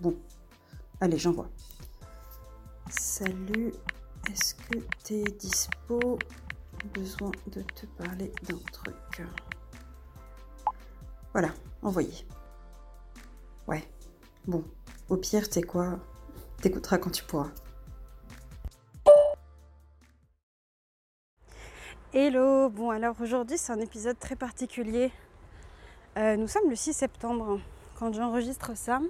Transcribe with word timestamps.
Bon, 0.00 0.16
allez, 1.00 1.18
j'en 1.18 1.32
vois. 1.32 1.48
Salut, 2.90 3.72
est-ce 4.30 4.54
que 4.54 4.78
t'es 5.02 5.24
dispo? 5.24 6.18
Besoin 6.94 7.32
de 7.48 7.62
te 7.62 7.86
parler 7.86 8.32
d'un 8.48 8.58
truc. 8.72 9.22
Voilà, 11.32 11.48
envoyé. 11.82 12.12
Ouais, 13.66 13.82
bon, 14.46 14.64
au 15.08 15.16
pire, 15.16 15.48
t'es 15.48 15.62
quoi? 15.62 15.98
T'écouteras 16.62 16.98
quand 16.98 17.10
tu 17.10 17.24
pourras. 17.24 17.50
Hello, 22.14 22.70
bon 22.70 22.90
alors 22.90 23.14
aujourd'hui 23.20 23.58
c'est 23.58 23.70
un 23.70 23.80
épisode 23.80 24.18
très 24.18 24.34
particulier 24.34 25.12
euh, 26.18 26.36
nous 26.36 26.48
sommes 26.48 26.68
le 26.68 26.74
6 26.74 26.94
septembre 26.94 27.60
quand 27.96 28.12
j'enregistre 28.12 28.76
ça. 28.76 29.00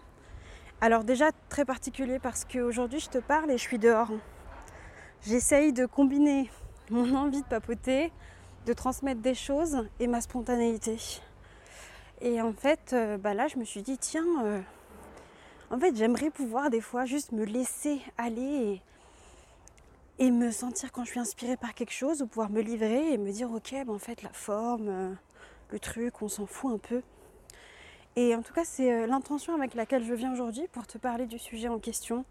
Alors 0.80 1.02
déjà 1.02 1.32
très 1.48 1.64
particulier 1.64 2.20
parce 2.20 2.44
qu'aujourd'hui 2.44 3.00
je 3.00 3.08
te 3.08 3.18
parle 3.18 3.50
et 3.50 3.58
je 3.58 3.62
suis 3.62 3.80
dehors. 3.80 4.12
J'essaye 5.22 5.72
de 5.72 5.86
combiner 5.86 6.52
mon 6.90 7.16
envie 7.16 7.42
de 7.42 7.46
papoter, 7.48 8.12
de 8.64 8.72
transmettre 8.72 9.20
des 9.20 9.34
choses 9.34 9.88
et 9.98 10.06
ma 10.06 10.20
spontanéité. 10.20 10.96
Et 12.20 12.40
en 12.40 12.52
fait, 12.52 12.92
euh, 12.92 13.18
bah 13.18 13.34
là 13.34 13.48
je 13.48 13.58
me 13.58 13.64
suis 13.64 13.82
dit 13.82 13.98
tiens, 13.98 14.44
euh, 14.44 14.60
en 15.70 15.80
fait 15.80 15.96
j'aimerais 15.96 16.30
pouvoir 16.30 16.70
des 16.70 16.80
fois 16.80 17.06
juste 17.06 17.32
me 17.32 17.44
laisser 17.44 18.00
aller 18.16 18.80
et, 20.20 20.30
me 20.30 20.52
sentir 20.52 20.92
quand 20.92 21.02
je 21.02 21.10
suis 21.10 21.20
inspirée 21.20 21.56
par 21.56 21.74
quelque 21.74 21.92
chose 21.92 22.22
ou 22.22 22.28
pouvoir 22.28 22.50
me 22.50 22.60
livrer 22.60 23.12
et 23.12 23.18
me 23.18 23.32
dire 23.32 23.50
ok, 23.50 23.74
bah 23.84 23.92
en 23.92 23.98
fait 23.98 24.22
la 24.22 24.32
forme 24.32 25.16
le 25.70 25.78
truc, 25.80 26.22
on 26.22 26.28
s'en 26.28 26.46
fout 26.46 26.72
un 26.72 26.78
peu. 26.78 27.02
Et 28.18 28.34
en 28.34 28.42
tout 28.42 28.52
cas, 28.52 28.64
c'est 28.64 28.92
euh, 28.92 29.06
l'intention 29.06 29.54
avec 29.54 29.76
laquelle 29.76 30.02
je 30.02 30.12
viens 30.12 30.32
aujourd'hui 30.32 30.66
pour 30.72 30.88
te 30.88 30.98
parler 30.98 31.26
du 31.26 31.38
sujet 31.38 31.68
en 31.68 31.78
question. 31.78 32.24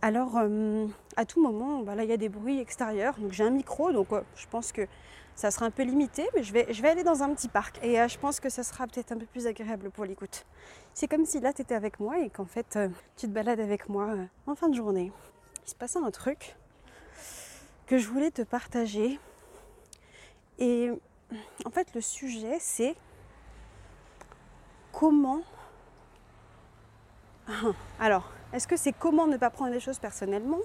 Alors, 0.00 0.38
euh, 0.38 0.86
à 1.16 1.24
tout 1.24 1.42
moment, 1.42 1.80
bah 1.82 1.96
là, 1.96 2.04
il 2.04 2.08
y 2.08 2.12
a 2.12 2.16
des 2.16 2.28
bruits 2.28 2.60
extérieurs. 2.60 3.18
Donc, 3.18 3.32
j'ai 3.32 3.42
un 3.42 3.50
micro, 3.50 3.90
donc 3.90 4.10
je 4.36 4.46
pense 4.46 4.70
que 4.70 4.86
ça 5.34 5.50
sera 5.50 5.66
un 5.66 5.72
peu 5.72 5.82
limité, 5.82 6.24
mais 6.36 6.44
je 6.44 6.52
vais, 6.52 6.72
je 6.72 6.80
vais 6.80 6.88
aller 6.88 7.02
dans 7.02 7.24
un 7.24 7.34
petit 7.34 7.48
parc. 7.48 7.80
Et 7.82 8.00
euh, 8.00 8.06
je 8.06 8.16
pense 8.16 8.38
que 8.38 8.48
ça 8.48 8.62
sera 8.62 8.86
peut-être 8.86 9.10
un 9.10 9.18
peu 9.18 9.26
plus 9.26 9.48
agréable 9.48 9.90
pour 9.90 10.04
l'écoute. 10.04 10.46
C'est 10.94 11.08
comme 11.08 11.26
si 11.26 11.40
là, 11.40 11.52
tu 11.52 11.62
étais 11.62 11.74
avec 11.74 11.98
moi 11.98 12.20
et 12.20 12.30
qu'en 12.30 12.46
fait, 12.46 12.78
tu 13.16 13.26
te 13.26 13.32
balades 13.32 13.58
avec 13.58 13.88
moi 13.88 14.14
en 14.46 14.54
fin 14.54 14.68
de 14.68 14.76
journée. 14.76 15.10
Il 15.66 15.68
se 15.68 15.74
passait 15.74 15.98
un 15.98 16.12
truc 16.12 16.54
que 17.88 17.98
je 17.98 18.06
voulais 18.06 18.30
te 18.30 18.42
partager. 18.42 19.18
Et 20.60 20.90
en 21.64 21.70
fait, 21.70 21.92
le 21.92 22.00
sujet, 22.00 22.58
c'est 22.60 22.94
comment... 25.02 25.42
Alors, 27.98 28.30
est-ce 28.52 28.68
que 28.68 28.76
c'est 28.76 28.92
comment 28.92 29.26
ne 29.26 29.36
pas 29.36 29.50
prendre 29.50 29.72
les 29.72 29.80
choses 29.80 29.98
personnellement 29.98 30.60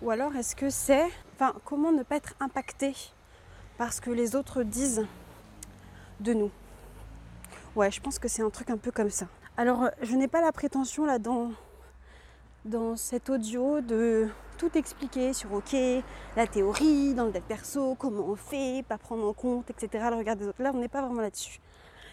Ou 0.00 0.12
alors 0.12 0.36
est-ce 0.36 0.54
que 0.54 0.70
c'est... 0.70 1.08
Enfin, 1.34 1.52
comment 1.64 1.90
ne 1.90 2.04
pas 2.04 2.14
être 2.14 2.34
impacté 2.38 2.94
par 3.76 3.92
ce 3.92 4.00
que 4.00 4.10
les 4.10 4.36
autres 4.36 4.62
disent 4.62 5.04
de 6.20 6.34
nous? 6.34 6.52
Ouais, 7.74 7.90
je 7.90 8.00
pense 8.00 8.20
que 8.20 8.28
c'est 8.28 8.42
un 8.42 8.50
truc 8.50 8.70
un 8.70 8.76
peu 8.76 8.92
comme 8.92 9.10
ça. 9.10 9.26
Alors, 9.56 9.90
je 10.02 10.14
n'ai 10.14 10.28
pas 10.28 10.40
la 10.40 10.52
prétention 10.52 11.04
là 11.04 11.18
dans, 11.18 11.50
dans 12.64 12.94
cet 12.94 13.28
audio 13.28 13.80
de 13.80 14.28
tout 14.56 14.70
expliquer 14.78 15.32
sur 15.32 15.52
ok, 15.52 15.74
la 16.36 16.46
théorie, 16.46 17.12
dans 17.14 17.24
le 17.24 17.32
deck 17.32 17.42
perso, 17.42 17.96
comment 17.96 18.24
on 18.24 18.36
fait, 18.36 18.84
pas 18.88 18.98
prendre 18.98 19.26
en 19.26 19.32
compte, 19.32 19.68
etc. 19.68 20.06
Le 20.10 20.16
regard 20.18 20.36
des 20.36 20.46
autres. 20.46 20.62
Là, 20.62 20.70
on 20.72 20.78
n'est 20.78 20.86
pas 20.86 21.02
vraiment 21.02 21.22
là-dessus. 21.22 21.58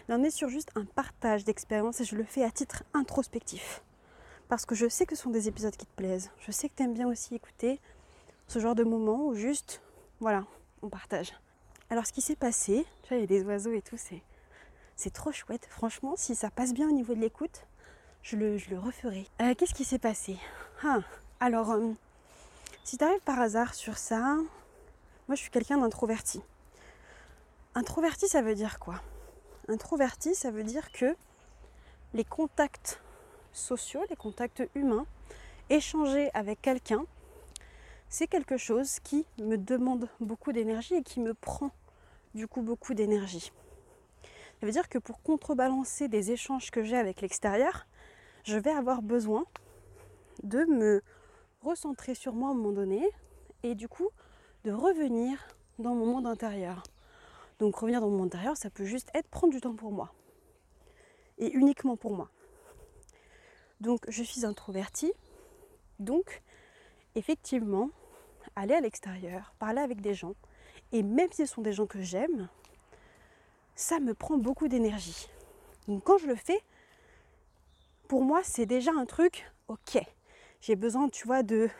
On 0.08 0.22
est 0.22 0.30
sur 0.30 0.48
juste 0.48 0.70
un 0.74 0.84
partage 0.84 1.44
d'expérience 1.44 2.00
et 2.00 2.04
je 2.04 2.16
le 2.16 2.24
fais 2.24 2.44
à 2.44 2.50
titre 2.50 2.84
introspectif. 2.92 3.82
Parce 4.48 4.66
que 4.66 4.74
je 4.74 4.88
sais 4.88 5.06
que 5.06 5.16
ce 5.16 5.22
sont 5.22 5.30
des 5.30 5.48
épisodes 5.48 5.76
qui 5.76 5.86
te 5.86 5.94
plaisent. 5.96 6.30
Je 6.40 6.52
sais 6.52 6.68
que 6.68 6.74
tu 6.76 6.82
aimes 6.82 6.92
bien 6.92 7.08
aussi 7.08 7.34
écouter 7.34 7.80
ce 8.48 8.58
genre 8.58 8.74
de 8.74 8.84
moments 8.84 9.26
où 9.26 9.34
juste, 9.34 9.80
voilà, 10.20 10.44
on 10.82 10.88
partage. 10.88 11.32
Alors, 11.88 12.06
ce 12.06 12.12
qui 12.12 12.20
s'est 12.20 12.36
passé, 12.36 12.86
tu 13.02 13.08
vois, 13.08 13.16
il 13.16 13.20
y 13.20 13.24
a 13.24 13.26
des 13.26 13.42
oiseaux 13.44 13.72
et 13.72 13.82
tout, 13.82 13.96
c'est, 13.96 15.10
trop 15.10 15.32
chouette. 15.32 15.66
Franchement, 15.70 16.14
si 16.16 16.34
ça 16.34 16.50
passe 16.50 16.74
bien 16.74 16.88
au 16.88 16.92
niveau 16.92 17.14
de 17.14 17.20
l'écoute, 17.20 17.66
je 18.22 18.36
le, 18.36 18.58
je 18.58 18.74
referai. 18.74 19.26
Euh, 19.40 19.54
qu'est-ce 19.54 19.74
qui 19.74 19.84
s'est 19.84 19.98
passé? 19.98 20.36
Ah, 20.84 21.00
Alors, 21.40 21.70
euh, 21.70 21.92
si 22.84 22.98
tu 22.98 23.04
arrives 23.04 23.20
par 23.20 23.40
hasard 23.40 23.74
sur 23.74 23.96
ça, 23.96 24.36
moi 25.28 25.34
je 25.34 25.36
suis 25.36 25.50
quelqu'un 25.50 25.78
d'introverti. 25.78 26.42
Introverti, 27.74 28.28
ça 28.28 28.42
veut 28.42 28.54
dire 28.54 28.78
quoi? 28.78 29.00
Introverti, 29.68 30.34
ça 30.34 30.50
veut 30.50 30.64
dire 30.64 30.90
que 30.92 31.14
les 32.14 32.24
contacts 32.24 33.00
sociaux, 33.52 34.02
les 34.10 34.16
contacts 34.16 34.62
humains, 34.74 35.06
échanger 35.70 36.30
avec 36.34 36.60
quelqu'un, 36.60 37.04
c'est 38.08 38.26
quelque 38.26 38.56
chose 38.56 38.98
qui 39.00 39.24
me 39.38 39.56
demande 39.56 40.08
beaucoup 40.20 40.52
d'énergie 40.52 40.94
et 40.94 41.02
qui 41.02 41.20
me 41.20 41.32
prend 41.32 41.70
du 42.34 42.46
coup 42.46 42.62
beaucoup 42.62 42.94
d'énergie. 42.94 43.52
Ça 44.60 44.66
veut 44.66 44.72
dire 44.72 44.88
que 44.88 44.98
pour 44.98 45.22
contrebalancer 45.22 46.08
des 46.08 46.30
échanges 46.30 46.70
que 46.70 46.82
j'ai 46.84 46.96
avec 46.96 47.20
l'extérieur, 47.20 47.86
je 48.44 48.58
vais 48.58 48.70
avoir 48.70 49.00
besoin 49.00 49.44
de 50.42 50.64
me 50.64 51.02
recentrer 51.62 52.14
sur 52.14 52.34
moi 52.34 52.48
à 52.48 52.52
un 52.52 52.54
moment 52.54 52.72
donné 52.72 53.08
et 53.62 53.74
du 53.74 53.88
coup 53.88 54.08
de 54.64 54.72
revenir 54.72 55.38
dans 55.78 55.94
mon 55.94 56.06
monde 56.06 56.26
intérieur. 56.26 56.82
Donc 57.62 57.76
revenir 57.76 58.00
dans 58.00 58.10
mon 58.10 58.24
intérieur, 58.24 58.56
ça 58.56 58.70
peut 58.70 58.84
juste 58.84 59.08
être 59.14 59.28
prendre 59.28 59.52
du 59.52 59.60
temps 59.60 59.76
pour 59.76 59.92
moi. 59.92 60.12
Et 61.38 61.48
uniquement 61.52 61.96
pour 61.96 62.12
moi. 62.12 62.28
Donc 63.80 64.00
je 64.08 64.24
suis 64.24 64.44
introvertie. 64.44 65.12
Donc 66.00 66.42
effectivement, 67.14 67.90
aller 68.56 68.74
à 68.74 68.80
l'extérieur, 68.80 69.54
parler 69.60 69.80
avec 69.80 70.00
des 70.00 70.12
gens, 70.12 70.34
et 70.90 71.04
même 71.04 71.30
si 71.30 71.46
ce 71.46 71.54
sont 71.54 71.62
des 71.62 71.72
gens 71.72 71.86
que 71.86 72.02
j'aime, 72.02 72.48
ça 73.76 74.00
me 74.00 74.12
prend 74.12 74.38
beaucoup 74.38 74.66
d'énergie. 74.66 75.28
Donc 75.86 76.02
quand 76.02 76.18
je 76.18 76.26
le 76.26 76.34
fais, 76.34 76.64
pour 78.08 78.24
moi 78.24 78.40
c'est 78.42 78.66
déjà 78.66 78.90
un 78.90 79.06
truc, 79.06 79.48
ok, 79.68 80.02
j'ai 80.60 80.74
besoin, 80.74 81.08
tu 81.08 81.28
vois, 81.28 81.44
de... 81.44 81.70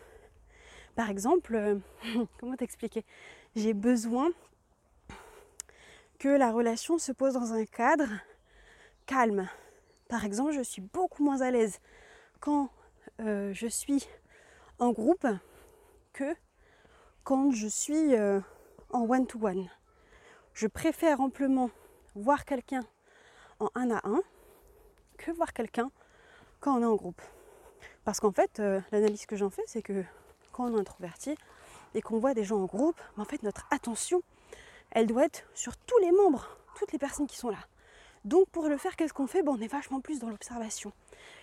Par 0.94 1.10
exemple, 1.10 1.56
euh, 1.56 1.78
comment 2.38 2.54
t'expliquer? 2.54 3.04
J'ai 3.56 3.74
besoin 3.74 4.30
la 6.28 6.52
relation 6.52 6.98
se 6.98 7.12
pose 7.12 7.34
dans 7.34 7.52
un 7.52 7.64
cadre 7.64 8.08
calme. 9.06 9.48
Par 10.08 10.24
exemple, 10.24 10.52
je 10.52 10.62
suis 10.62 10.82
beaucoup 10.82 11.24
moins 11.24 11.40
à 11.40 11.50
l'aise 11.50 11.80
quand 12.40 12.70
euh, 13.20 13.52
je 13.52 13.66
suis 13.66 14.06
en 14.78 14.92
groupe 14.92 15.26
que 16.12 16.34
quand 17.24 17.50
je 17.52 17.66
suis 17.66 18.14
euh, 18.14 18.40
en 18.90 19.08
one-to-one. 19.08 19.68
Je 20.54 20.66
préfère 20.66 21.20
amplement 21.20 21.70
voir 22.14 22.44
quelqu'un 22.44 22.84
en 23.58 23.70
un 23.74 23.90
à 23.90 24.00
un 24.04 24.20
que 25.18 25.30
voir 25.30 25.52
quelqu'un 25.52 25.90
quand 26.60 26.76
on 26.78 26.82
est 26.82 26.86
en 26.86 26.96
groupe. 26.96 27.22
Parce 28.04 28.20
qu'en 28.20 28.32
fait, 28.32 28.60
euh, 28.60 28.80
l'analyse 28.90 29.26
que 29.26 29.36
j'en 29.36 29.50
fais, 29.50 29.62
c'est 29.66 29.82
que 29.82 30.04
quand 30.52 30.70
on 30.70 30.76
est 30.76 30.80
introverti 30.80 31.36
et 31.94 32.02
qu'on 32.02 32.18
voit 32.18 32.34
des 32.34 32.44
gens 32.44 32.60
en 32.60 32.66
groupe, 32.66 33.00
en 33.16 33.24
fait, 33.24 33.42
notre 33.42 33.66
attention, 33.70 34.22
elle 34.92 35.06
doit 35.06 35.24
être 35.24 35.44
sur 35.54 35.76
tous 35.76 35.98
les 35.98 36.12
membres, 36.12 36.48
toutes 36.78 36.92
les 36.92 36.98
personnes 36.98 37.26
qui 37.26 37.36
sont 37.36 37.50
là. 37.50 37.58
Donc 38.24 38.48
pour 38.50 38.68
le 38.68 38.76
faire, 38.76 38.96
qu'est-ce 38.96 39.12
qu'on 39.12 39.26
fait? 39.26 39.42
Bon, 39.42 39.56
On 39.58 39.60
est 39.60 39.68
vachement 39.68 40.00
plus 40.00 40.20
dans 40.20 40.28
l'observation 40.28 40.92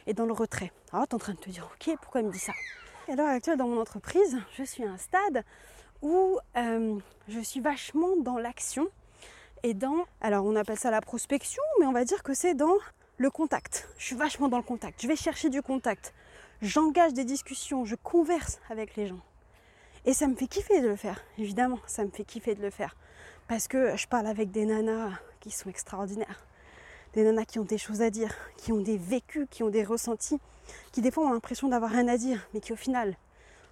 et 0.08 0.14
dans 0.14 0.26
le 0.26 0.34
retrait. 0.34 0.72
Alors 0.94 1.08
tu 1.08 1.12
es 1.12 1.16
en 1.16 1.20
train 1.20 1.34
de 1.34 1.40
te 1.40 1.50
dire, 1.50 1.70
ok, 1.74 1.96
pourquoi 2.02 2.22
il 2.22 2.28
me 2.28 2.32
dit 2.32 2.40
ça? 2.40 2.54
À 3.08 3.16
l'heure 3.16 3.58
dans 3.58 3.68
mon 3.68 3.82
entreprise, 3.82 4.38
je 4.58 4.64
suis 4.64 4.84
à 4.84 4.90
un 4.90 4.98
stade 4.98 5.44
où 6.02 6.40
euh, 6.56 6.98
je 7.28 7.40
suis 7.40 7.60
vachement 7.60 8.16
dans 8.18 8.38
l'action 8.38 8.88
et 9.64 9.74
dans, 9.74 10.06
alors 10.22 10.46
on 10.46 10.56
appelle 10.56 10.80
ça 10.80 10.92
la 10.92 11.02
prospection, 11.02 11.64
mais 11.80 11.86
on 11.86 11.92
va 11.92 12.06
dire 12.06 12.24
que 12.24 12.34
c'est 12.34 12.54
dans 12.54 12.76
le 13.18 13.30
contact. 13.30 13.90
Je 13.98 14.06
suis 14.06 14.16
vachement 14.16 14.48
dans 14.48 14.58
le 14.58 14.64
contact. 14.64 15.02
Je 15.02 15.08
vais 15.08 15.18
chercher 15.18 15.50
du 15.50 15.62
contact 15.62 16.14
j'engage 16.62 17.14
des 17.14 17.26
discussions, 17.26 17.86
je 17.86 17.96
converse 17.96 18.60
avec 18.70 18.96
les 18.96 19.08
gens. 19.08 19.20
Et 20.06 20.14
ça 20.14 20.28
me 20.28 20.36
fait 20.36 20.48
kiffer 20.48 20.82
de 20.82 20.88
le 20.88 20.96
faire, 20.96 21.22
évidemment, 21.38 21.80
ça 21.86 22.04
me 22.04 22.10
fait 22.10 22.24
kiffer 22.24 22.56
de 22.56 22.62
le 22.62 22.70
faire. 22.70 22.96
Parce 23.50 23.68
que 23.68 23.98
je 23.98 24.08
parle 24.08 24.28
avec 24.28 24.52
des 24.52 24.64
nanas 24.64 25.10
qui 25.40 25.50
sont 25.50 25.72
extraordinaires. 25.72 26.46
des 27.14 27.24
nanas 27.24 27.46
qui 27.46 27.58
ont 27.58 27.64
des 27.64 27.80
choses 27.80 28.04
à 28.04 28.12
dire, 28.12 28.32
qui 28.58 28.72
ont 28.72 28.80
des 28.80 28.96
vécus, 28.96 29.48
qui 29.50 29.64
ont 29.64 29.72
des 29.72 29.84
ressentis, 29.84 30.40
qui 30.92 31.02
des 31.02 31.10
fois 31.10 31.26
ont 31.26 31.34
l'impression 31.34 31.68
d'avoir 31.68 31.90
rien 31.90 32.08
à 32.08 32.18
dire, 32.18 32.48
mais 32.54 32.60
qui 32.60 32.74
au 32.74 32.76
final, 32.76 33.18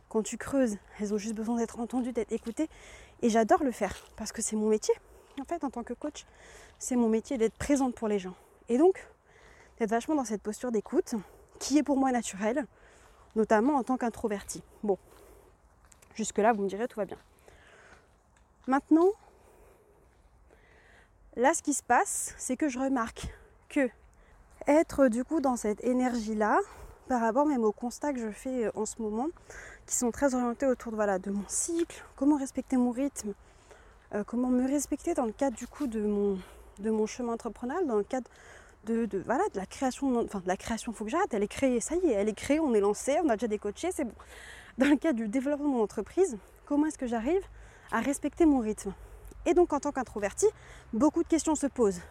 quand 0.10 0.24
tu 0.24 0.36
creuses, 0.36 0.78
elles 1.00 1.14
ont 1.14 1.20
juste 1.20 1.36
besoin 1.36 1.58
d'être 1.58 1.80
entendues, 1.80 2.12
d'être 2.12 2.32
écoutées. 2.32 2.70
Et 3.22 3.30
j'adore 3.30 3.64
le 3.64 3.70
faire 3.72 3.96
parce 4.16 4.32
que 4.32 4.42
c'est 4.42 4.56
mon 4.56 4.68
métier. 4.68 4.96
En 5.40 5.46
fait, 5.46 5.64
en 5.64 5.70
tant 5.70 5.84
que 5.84 5.94
coach, 5.94 6.26
c'est 6.80 6.96
mon 6.96 7.08
métier 7.08 7.38
d'être 7.38 7.56
présente 7.60 7.94
pour 7.94 8.08
les 8.08 8.18
gens. 8.18 8.34
Et 8.70 8.80
donc, 8.80 9.08
d'être 9.78 9.92
vachement 9.92 10.16
dans 10.16 10.26
cette 10.26 10.42
posture 10.42 10.72
d'écoute 10.72 11.14
qui 11.60 11.78
est 11.78 11.84
pour 11.84 11.98
moi 11.98 12.12
naturelle, 12.12 12.66
notamment 13.36 13.76
en 13.76 13.84
tant 13.84 13.98
qu'introverti. 13.98 14.64
Bon, 14.82 14.98
jusque-là, 16.16 16.52
vous 16.54 16.64
me 16.64 16.68
direz, 16.68 16.88
tout 16.88 17.00
va 17.00 17.06
bien. 17.06 17.20
Maintenant, 18.66 19.12
là, 21.38 21.54
ce 21.54 21.62
qui 21.62 21.74
se 21.74 21.84
passe, 21.84 22.34
c'est 22.38 22.58
que 22.58 22.68
je 22.68 22.80
remarque 22.80 23.28
que 23.70 23.90
être 24.68 25.08
du 25.08 25.24
coup 25.24 25.40
dans 25.40 25.56
cette 25.56 25.84
énergie-là, 25.84 26.60
par 27.08 27.22
rapport 27.22 27.46
même 27.46 27.64
au 27.64 27.72
constat 27.72 28.12
que 28.12 28.20
je 28.20 28.32
fais 28.32 28.66
euh, 28.66 28.72
en 28.76 28.86
ce 28.86 29.02
moment, 29.02 29.28
qui 29.86 29.96
sont 29.96 30.12
très 30.12 30.36
orientés 30.36 30.66
autour 30.66 30.92
de, 30.92 30.98
voilà, 30.98 31.20
de 31.20 31.32
mon 31.32 31.46
cycle, 31.48 32.04
comment 32.18 32.38
respecter 32.38 32.76
mon 32.76 32.92
rythme, 32.92 33.34
euh, 34.14 34.24
comment 34.26 34.50
me 34.50 34.68
respecter 34.68 35.14
dans 35.14 35.26
le 35.26 35.32
cadre 35.32 35.56
du 35.56 35.68
coup 35.68 35.88
de 35.88 36.02
mon, 36.02 36.38
de 36.80 37.06
chemin 37.06 37.34
entrepreneurial, 37.34 37.88
dans 37.88 37.96
le 37.96 38.04
cadre 38.04 38.30
de, 38.86 39.08
voilà, 39.26 39.44
de 39.54 39.58
la 39.58 39.66
création, 39.66 40.20
enfin 40.20 40.40
de 40.40 40.48
la 40.48 40.58
création, 40.58 40.92
faut 40.92 41.06
que 41.06 41.12
j'arrête, 41.12 41.34
elle 41.34 41.44
est 41.44 41.48
créée, 41.48 41.80
ça 41.80 41.96
y 41.96 42.08
est, 42.08 42.14
elle 42.14 42.30
est 42.30 42.34
créée, 42.34 42.60
on 42.60 42.74
est 42.74 42.80
lancé, 42.80 43.18
on 43.24 43.30
a 43.30 43.36
déjà 43.36 43.48
des 43.48 43.60
coachés, 43.60 43.92
c'est 43.92 44.06
bon. 44.06 44.16
Dans 44.78 44.88
le 44.88 44.96
cadre 44.96 45.18
du 45.18 45.28
développement 45.28 45.68
de 45.68 45.74
mon 45.74 45.84
entreprise, 45.84 46.38
comment 46.66 46.88
est-ce 46.88 46.98
que 46.98 47.08
j'arrive 47.08 47.42
à 47.92 48.00
respecter 48.00 48.46
mon 48.46 48.60
rythme? 48.60 48.94
Et 49.48 49.54
donc 49.54 49.74
en 49.74 49.80
tant 49.80 49.92
qu'introverti, 49.92 50.46
beaucoup 50.94 51.24
de 51.24 51.28
questions 51.28 51.56
se 51.56 51.66
posent. 51.66 52.02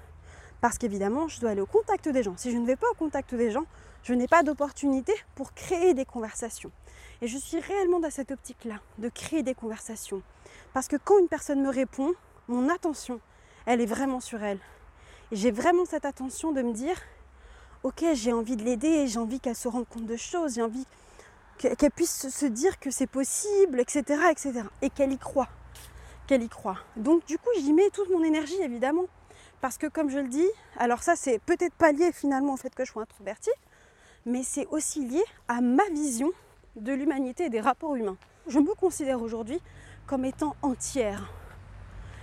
Parce 0.61 0.79
qu'évidemment, 0.79 1.29
je 1.29 1.39
dois 1.39 1.51
aller 1.51 1.61
au 1.61 1.67
contact 1.67 2.09
des 2.09 2.23
gens. 2.23 2.35
Si 2.37 2.51
je 2.51 2.57
ne 2.57 2.67
vais 2.67 2.77
pas 2.77 2.87
au 2.91 2.95
contact 2.95 3.35
des 3.35 3.51
gens, 3.51 3.67
je 4.03 4.15
n'ai 4.15 4.27
pas 4.27 4.43
d'opportunité 4.43 5.13
pour 5.35 5.53
créer 5.53 5.93
des 5.93 6.07
conversations. 6.07 6.73
Et 7.21 7.29
je 7.29 7.37
suis 7.37 7.61
réellement 7.61 8.01
dans 8.01 8.11
cette 8.11 8.31
optique-là, 8.31 8.81
de 8.99 9.09
créer 9.11 9.43
des 9.43 9.55
conversations. 9.55 10.23
Parce 10.73 10.89
que 10.89 10.97
quand 10.97 11.19
une 11.19 11.29
personne 11.29 11.63
me 11.63 11.69
répond, 11.69 12.15
mon 12.49 12.71
attention, 12.71 13.21
elle 13.67 13.83
est 13.83 13.87
vraiment 13.87 14.21
sur 14.21 14.43
elle. 14.43 14.61
Et 15.31 15.37
j'ai 15.37 15.51
vraiment 15.51 15.85
cette 15.85 16.07
attention 16.07 16.53
de 16.53 16.63
me 16.63 16.73
dire, 16.73 16.97
ok, 17.83 18.03
j'ai 18.15 18.33
envie 18.33 18.57
de 18.57 18.63
l'aider, 18.63 19.09
j'ai 19.09 19.19
envie 19.19 19.41
qu'elle 19.41 19.57
se 19.57 19.69
rende 19.69 19.87
compte 19.89 20.07
de 20.07 20.17
choses, 20.17 20.55
j'ai 20.55 20.63
envie 20.63 20.87
qu'elle 21.59 21.91
puisse 21.91 22.29
se 22.29 22.47
dire 22.47 22.79
que 22.79 22.91
c'est 22.91 23.07
possible, 23.07 23.79
etc., 23.81 24.05
etc. 24.31 24.63
Et 24.81 24.89
qu'elle 24.89 25.13
y 25.13 25.19
croit. 25.19 25.49
Qu'elle 26.27 26.43
y 26.43 26.49
croit. 26.49 26.79
Donc 26.97 27.25
du 27.27 27.39
coup, 27.39 27.51
j'y 27.59 27.73
mets 27.73 27.91
toute 27.91 28.11
mon 28.11 28.23
énergie, 28.25 28.61
évidemment. 28.61 29.05
Parce 29.61 29.79
que 29.79 29.87
comme 29.87 30.11
je 30.11 30.19
le 30.19 30.29
dis, 30.29 30.49
alors 30.77 31.03
ça 31.03 31.17
c'est 31.17 31.39
peut-être 31.39 31.75
pas 31.75 31.93
lié 31.93 32.13
finalement 32.13 32.55
au 32.55 32.57
fait 32.57 32.75
que 32.75 32.85
je 32.85 32.91
sois 32.91 33.03
introvertie, 33.03 33.51
mais 34.27 34.43
c'est 34.43 34.67
aussi 34.67 35.07
lié 35.07 35.23
à 35.49 35.61
ma 35.61 35.85
vision 35.93 36.31
de 36.77 36.93
l'humanité 36.93 37.45
et 37.45 37.51
des 37.51 37.61
rapports 37.61 37.97
humains. 37.97 38.17
Je 38.49 38.59
me 38.59 38.75
considère 38.75 39.23
aujourd'hui 39.23 39.61
comme 40.07 40.25
étant 40.25 40.55
entière. 40.63 41.33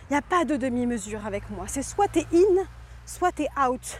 Il 0.09 0.13
n'y 0.13 0.17
a 0.17 0.21
pas 0.21 0.45
de 0.45 0.57
demi-mesure 0.57 1.25
avec 1.25 1.49
moi. 1.49 1.65
C'est 1.67 1.81
soit 1.81 2.07
tu 2.07 2.19
es 2.19 2.27
in, 2.33 2.65
soit 3.05 3.31
tu 3.31 3.43
es 3.43 3.49
out. 3.67 3.99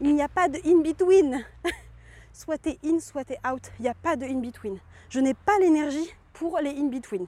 Il 0.00 0.14
n'y 0.14 0.22
a 0.22 0.28
pas 0.28 0.48
de 0.48 0.58
in-between. 0.64 1.44
soit 2.32 2.58
tu 2.58 2.70
es 2.70 2.78
in, 2.84 2.98
soit 3.00 3.24
tu 3.24 3.34
es 3.34 3.40
out. 3.46 3.70
Il 3.78 3.82
n'y 3.82 3.88
a 3.88 3.94
pas 3.94 4.16
de 4.16 4.24
in-between. 4.24 4.78
Je 5.10 5.20
n'ai 5.20 5.34
pas 5.34 5.58
l'énergie 5.60 6.10
pour 6.32 6.58
les 6.58 6.70
in-between. 6.70 7.26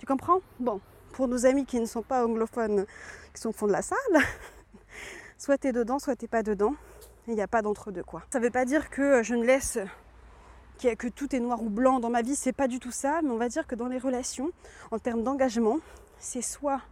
Tu 0.00 0.06
comprends? 0.06 0.40
Bon, 0.58 0.80
pour 1.14 1.28
nos 1.28 1.46
amis 1.46 1.64
qui 1.64 1.80
ne 1.80 1.86
sont 1.86 2.02
pas 2.02 2.26
anglophones, 2.26 2.86
qui 3.32 3.40
sont 3.40 3.50
au 3.50 3.52
fond 3.52 3.66
de 3.66 3.72
la 3.72 3.82
salle, 3.82 3.98
soit 5.38 5.58
tu 5.58 5.68
es 5.68 5.72
dedans, 5.72 5.98
soit 5.98 6.16
tu 6.16 6.28
pas 6.28 6.42
dedans. 6.42 6.74
Il 7.26 7.34
n'y 7.34 7.42
a 7.42 7.48
pas 7.48 7.62
d'entre-deux 7.62 8.02
quoi. 8.02 8.22
Ça 8.30 8.38
ne 8.38 8.44
veut 8.44 8.50
pas 8.50 8.64
dire 8.64 8.90
que 8.90 9.22
je 9.22 9.34
ne 9.34 9.44
laisse 9.44 9.78
que 10.78 11.08
tout 11.08 11.34
est 11.34 11.40
noir 11.40 11.62
ou 11.62 11.70
blanc 11.70 11.98
dans 12.00 12.10
ma 12.10 12.20
vie, 12.20 12.36
c'est 12.36 12.52
pas 12.52 12.68
du 12.68 12.78
tout 12.78 12.90
ça, 12.90 13.20
mais 13.22 13.30
on 13.30 13.38
va 13.38 13.48
dire 13.48 13.66
que 13.66 13.74
dans 13.74 13.86
les 13.86 13.96
relations, 13.98 14.50
en 14.90 14.98
termes 14.98 15.22
d'engagement, 15.22 15.78
c'est 16.18 16.42
soit 16.42 16.82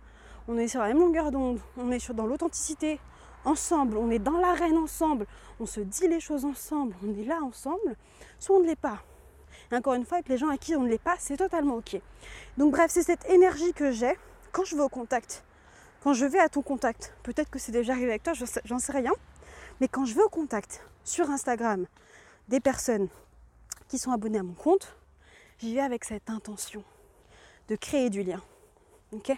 on 0.48 0.56
est 0.56 0.68
sur 0.68 0.80
la 0.80 0.88
même 0.88 1.00
longueur 1.00 1.30
d'onde, 1.30 1.60
on 1.76 1.90
est 1.90 2.10
dans 2.12 2.26
l'authenticité 2.26 2.98
ensemble, 3.44 3.98
on 3.98 4.10
est 4.10 4.18
dans 4.18 4.38
l'arène 4.38 4.78
ensemble, 4.78 5.26
on 5.60 5.66
se 5.66 5.80
dit 5.80 6.08
les 6.08 6.20
choses 6.20 6.46
ensemble, 6.46 6.94
on 7.04 7.12
est 7.20 7.24
là 7.24 7.40
ensemble, 7.42 7.96
soit 8.38 8.56
on 8.56 8.60
ne 8.60 8.66
l'est 8.66 8.76
pas. 8.76 9.02
Et 9.70 9.76
encore 9.76 9.94
une 9.94 10.04
fois, 10.04 10.18
avec 10.18 10.28
les 10.28 10.38
gens 10.38 10.48
à 10.48 10.56
qui 10.56 10.76
on 10.76 10.82
ne 10.82 10.88
l'est 10.88 11.02
pas, 11.02 11.16
c'est 11.18 11.36
totalement 11.36 11.76
ok. 11.76 12.00
Donc 12.58 12.72
bref, 12.72 12.90
c'est 12.90 13.02
cette 13.02 13.28
énergie 13.28 13.72
que 13.72 13.90
j'ai 13.90 14.16
quand 14.52 14.64
je 14.64 14.76
vais 14.76 14.82
au 14.82 14.88
contact. 14.88 15.44
Quand 16.02 16.14
je 16.14 16.26
vais 16.26 16.38
à 16.38 16.48
ton 16.48 16.62
contact, 16.62 17.14
peut-être 17.22 17.50
que 17.50 17.58
c'est 17.58 17.72
déjà 17.72 17.92
arrivé 17.92 18.10
avec 18.10 18.22
toi, 18.22 18.32
j'en 18.64 18.78
sais 18.78 18.92
rien, 18.92 19.12
mais 19.80 19.88
quand 19.88 20.04
je 20.04 20.14
vais 20.14 20.22
au 20.22 20.28
contact 20.28 20.82
sur 21.04 21.30
Instagram 21.30 21.86
des 22.48 22.60
personnes 22.60 23.08
qui 23.88 23.98
sont 23.98 24.10
abonnés 24.10 24.38
à 24.38 24.42
mon 24.42 24.54
compte, 24.54 24.96
j'y 25.58 25.74
vais 25.74 25.80
avec 25.80 26.04
cette 26.04 26.28
intention 26.28 26.82
de 27.68 27.76
créer 27.76 28.10
du 28.10 28.22
lien. 28.22 28.42
Ok? 29.12 29.30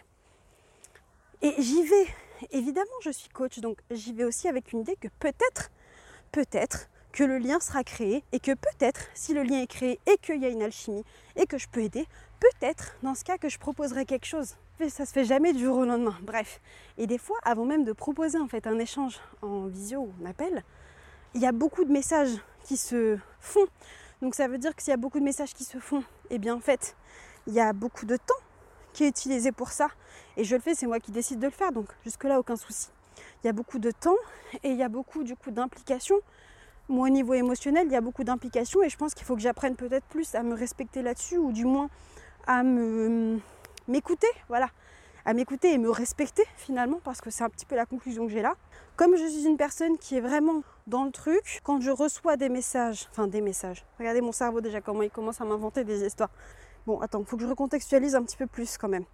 Et 1.43 1.55
j'y 1.59 1.83
vais, 1.83 2.07
évidemment, 2.51 2.87
je 3.03 3.11
suis 3.11 3.29
coach, 3.29 3.59
donc 3.59 3.79
j'y 3.91 4.15
vais 4.15 4.25
aussi 4.25 4.49
avec 4.49 4.73
une 4.73 4.81
idée 4.81 4.97
que 4.97 5.09
peut-être, 5.19 5.71
peut-être 6.33 6.89
que 7.15 7.25
le 7.25 7.39
lien 7.39 7.61
sera 7.61 7.85
créé 7.85 8.25
et 8.33 8.41
que 8.41 8.53
peut-être, 8.53 9.01
si 9.15 9.33
le 9.33 9.43
lien 9.43 9.63
est 9.63 9.67
créé 9.67 10.01
et 10.07 10.19
qu'il 10.19 10.43
y 10.43 10.45
a 10.45 10.49
une 10.49 10.63
alchimie 10.63 11.05
et 11.37 11.47
que 11.47 11.57
je 11.57 11.69
peux 11.69 11.81
aider, 11.81 12.07
peut-être 12.41 12.97
dans 13.03 13.15
ce 13.15 13.25
cas 13.25 13.39
que 13.39 13.49
je 13.49 13.59
proposerai 13.59 14.05
quelque 14.05 14.27
chose. 14.27 14.57
Mais 14.81 14.91
ça 14.91 15.07
se 15.07 15.13
fait 15.13 15.25
jamais 15.25 15.53
du 15.53 15.65
jour 15.65 15.79
au 15.79 15.85
lendemain. 15.85 16.17
Bref. 16.23 16.61
Et 16.99 17.07
des 17.07 17.19
fois, 17.19 17.39
avant 17.45 17.65
même 17.65 17.85
de 17.85 17.93
proposer 17.93 18.39
en 18.39 18.49
fait 18.49 18.67
un 18.67 18.79
échange 18.79 19.21
en 19.41 19.67
visio 19.67 20.01
ou 20.01 20.13
en 20.23 20.29
appel, 20.29 20.65
il 21.35 21.41
y 21.41 21.47
a 21.47 21.53
beaucoup 21.53 21.85
de 21.85 21.93
messages 21.93 22.37
qui 22.65 22.77
se 22.77 23.17
font 23.39 23.69
donc 24.25 24.35
ça 24.35 24.49
veut 24.49 24.57
dire 24.57 24.75
que 24.75 24.83
s'il 24.83 24.91
y 24.91 24.95
a 24.95 24.97
beaucoup 24.97 25.19
de 25.19 25.25
messages 25.25 25.53
qui 25.53 25.65
se 25.65 25.79
font, 25.79 26.03
eh 26.31 26.39
bien 26.39 26.55
en 26.55 26.61
fait, 26.61 26.97
il 27.47 27.53
y 27.53 27.61
a 27.61 27.75
beaucoup 27.75 28.07
de 28.07 28.17
temps 28.17 28.33
qui 28.95 29.05
est 29.05 29.09
utilisé 29.09 29.53
pour 29.53 29.69
ça. 29.69 29.89
Et 30.39 30.45
je 30.45 30.55
le 30.55 30.63
fais, 30.63 30.75
c'est 30.75 30.87
moi 30.87 30.99
qui 30.99 31.13
décide 31.13 31.41
de 31.41 31.45
le 31.45 31.53
faire, 31.53 31.73
donc 31.73 31.89
jusque-là, 32.05 32.39
aucun 32.39 32.57
souci. 32.57 32.89
Il 33.43 33.49
y 33.49 33.51
a 33.51 33.53
beaucoup 33.53 33.79
de 33.79 33.91
temps 33.91 34.17
et 34.63 34.71
il 34.71 34.77
y 34.79 34.83
a 34.83 34.89
beaucoup 34.89 35.25
du 35.25 35.37
coup 35.37 35.51
d'implications. 35.51 36.19
Moi, 36.89 37.09
au 37.09 37.11
niveau 37.11 37.33
émotionnel, 37.33 37.87
il 37.87 37.93
y 37.93 37.97
a 37.97 38.03
beaucoup 38.03 38.25
d'implications 38.25 38.83
et 38.83 38.91
je 38.91 38.97
pense 38.97 39.15
qu'il 39.15 39.25
faut 39.25 39.35
que 39.35 39.41
j'apprenne 39.41 39.75
peut-être 39.75 40.05
plus 40.07 40.35
à 40.35 40.43
me 40.43 40.55
respecter 40.55 41.01
là-dessus 41.01 41.39
ou 41.39 41.51
du 41.51 41.65
moins 41.65 41.89
à 42.47 42.63
me 42.63 43.39
m'écouter, 43.89 44.29
voilà, 44.49 44.69
à 45.25 45.33
m'écouter 45.33 45.73
et 45.73 45.79
me 45.79 45.91
respecter 45.91 46.45
finalement 46.57 47.01
parce 47.03 47.21
que 47.21 47.31
c'est 47.31 47.45
un 47.45 47.49
petit 47.49 47.67
peu 47.67 47.75
la 47.75 47.87
conclusion 47.87 48.27
que 48.27 48.33
j'ai 48.33 48.43
là. 48.43 48.55
Comme 48.97 49.17
je 49.17 49.27
suis 49.27 49.47
une 49.47 49.57
personne 49.57 49.97
qui 49.99 50.17
est 50.17 50.21
vraiment 50.21 50.63
dans 50.87 51.05
le 51.05 51.11
truc, 51.11 51.61
quand 51.65 51.81
je 51.81 51.91
reçois 51.91 52.37
des 52.37 52.49
messages, 52.49 53.09
enfin 53.11 53.27
des 53.27 53.41
messages, 53.41 53.85
regardez 53.99 54.21
mon 54.21 54.33
cerveau 54.33 54.61
déjà 54.61 54.81
comment 54.81 55.03
il 55.03 55.11
commence 55.11 55.41
à 55.41 55.45
m'inventer 55.45 55.85
des 55.85 56.05
histoires. 56.05 56.31
Bon, 56.87 57.01
attends, 57.01 57.21
il 57.21 57.27
faut 57.27 57.37
que 57.37 57.43
je 57.43 57.49
recontextualise 57.49 58.15
un 58.15 58.23
petit 58.23 58.37
peu 58.37 58.47
plus 58.47 58.77
quand 58.77 58.89
même. 58.89 59.05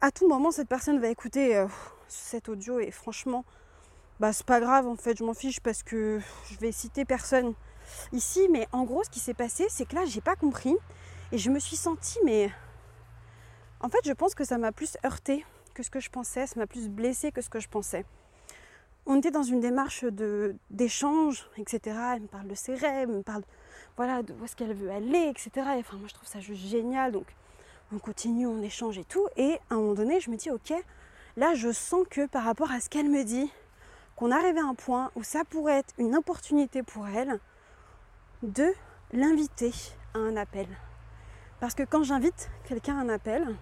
À 0.00 0.10
tout 0.10 0.26
moment, 0.26 0.50
cette 0.50 0.68
personne 0.68 0.98
va 0.98 1.08
écouter 1.08 1.56
euh, 1.56 1.66
cet 2.08 2.48
audio 2.48 2.78
et 2.78 2.90
franchement, 2.90 3.44
bah 4.20 4.32
c'est 4.32 4.46
pas 4.46 4.60
grave 4.60 4.86
en 4.86 4.96
fait, 4.96 5.16
je 5.18 5.24
m'en 5.24 5.34
fiche 5.34 5.60
parce 5.60 5.82
que 5.82 6.20
je 6.50 6.58
vais 6.58 6.72
citer 6.72 7.04
personne 7.04 7.54
ici, 8.12 8.48
mais 8.50 8.66
en 8.72 8.84
gros, 8.84 9.04
ce 9.04 9.10
qui 9.10 9.20
s'est 9.20 9.34
passé, 9.34 9.66
c'est 9.68 9.86
que 9.86 9.94
là, 9.94 10.04
j'ai 10.04 10.20
pas 10.20 10.36
compris 10.36 10.74
et 11.32 11.38
je 11.38 11.50
me 11.50 11.58
suis 11.58 11.76
sentie, 11.76 12.18
mais 12.24 12.50
en 13.80 13.88
fait, 13.88 14.00
je 14.04 14.12
pense 14.12 14.34
que 14.34 14.44
ça 14.44 14.58
m'a 14.58 14.72
plus 14.72 14.96
heurté 15.04 15.44
que 15.74 15.82
ce 15.82 15.90
que 15.90 16.00
je 16.00 16.10
pensais, 16.10 16.46
ça 16.46 16.58
m'a 16.58 16.66
plus 16.66 16.88
blessé 16.88 17.32
que 17.32 17.40
ce 17.40 17.48
que 17.48 17.60
je 17.60 17.68
pensais 17.68 18.04
on 19.08 19.16
était 19.16 19.30
dans 19.30 19.42
une 19.42 19.60
démarche 19.60 20.04
d'échange, 20.70 21.48
etc. 21.56 21.96
Elle 22.14 22.22
me 22.22 22.26
parle 22.26 22.46
de 22.46 22.54
ses 22.54 22.74
rêves, 22.74 23.08
elle 23.08 23.16
me 23.16 23.22
parle 23.22 23.42
voilà, 23.96 24.22
de 24.22 24.34
où 24.34 24.44
est-ce 24.44 24.54
qu'elle 24.54 24.74
veut 24.74 24.90
aller, 24.90 25.30
etc. 25.30 25.50
enfin, 25.78 25.96
moi, 25.96 26.06
je 26.08 26.14
trouve 26.14 26.28
ça 26.28 26.40
juste 26.40 26.66
génial. 26.66 27.10
Donc, 27.10 27.26
on 27.90 27.98
continue, 27.98 28.46
on 28.46 28.62
échange 28.62 28.98
et 28.98 29.04
tout. 29.04 29.26
Et 29.36 29.58
à 29.70 29.74
un 29.74 29.76
moment 29.78 29.94
donné, 29.94 30.20
je 30.20 30.30
me 30.30 30.36
dis, 30.36 30.50
ok, 30.50 30.74
là, 31.38 31.54
je 31.54 31.72
sens 31.72 32.06
que 32.08 32.26
par 32.26 32.44
rapport 32.44 32.70
à 32.70 32.80
ce 32.80 32.90
qu'elle 32.90 33.08
me 33.08 33.24
dit, 33.24 33.50
qu'on 34.18 34.32
arrive 34.32 34.58
à 34.58 34.64
un 34.64 34.74
point 34.74 35.12
où 35.14 35.22
ça 35.22 35.44
pourrait 35.44 35.78
être 35.78 35.94
une 35.96 36.16
opportunité 36.16 36.82
pour 36.82 37.06
elle 37.06 37.38
de 38.42 38.66
l'inviter 39.12 39.72
à 40.12 40.18
un 40.18 40.36
appel. 40.36 40.66
Parce 41.60 41.76
que 41.76 41.84
quand 41.84 42.02
j'invite 42.02 42.50
quelqu'un 42.64 42.98
à 42.98 43.02
un 43.02 43.08
appel, 43.10 43.54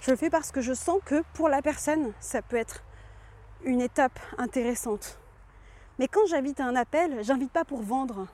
je 0.00 0.10
le 0.10 0.16
fais 0.16 0.28
parce 0.28 0.50
que 0.50 0.60
je 0.60 0.74
sens 0.74 0.98
que 1.04 1.22
pour 1.34 1.48
la 1.48 1.62
personne, 1.62 2.12
ça 2.18 2.42
peut 2.42 2.56
être 2.56 2.82
une 3.62 3.80
étape 3.80 4.18
intéressante. 4.38 5.20
Mais 6.00 6.08
quand 6.08 6.26
j'invite 6.26 6.58
à 6.58 6.66
un 6.66 6.74
appel, 6.74 7.22
j'invite 7.22 7.52
pas 7.52 7.64
pour 7.64 7.82
vendre. 7.82 8.26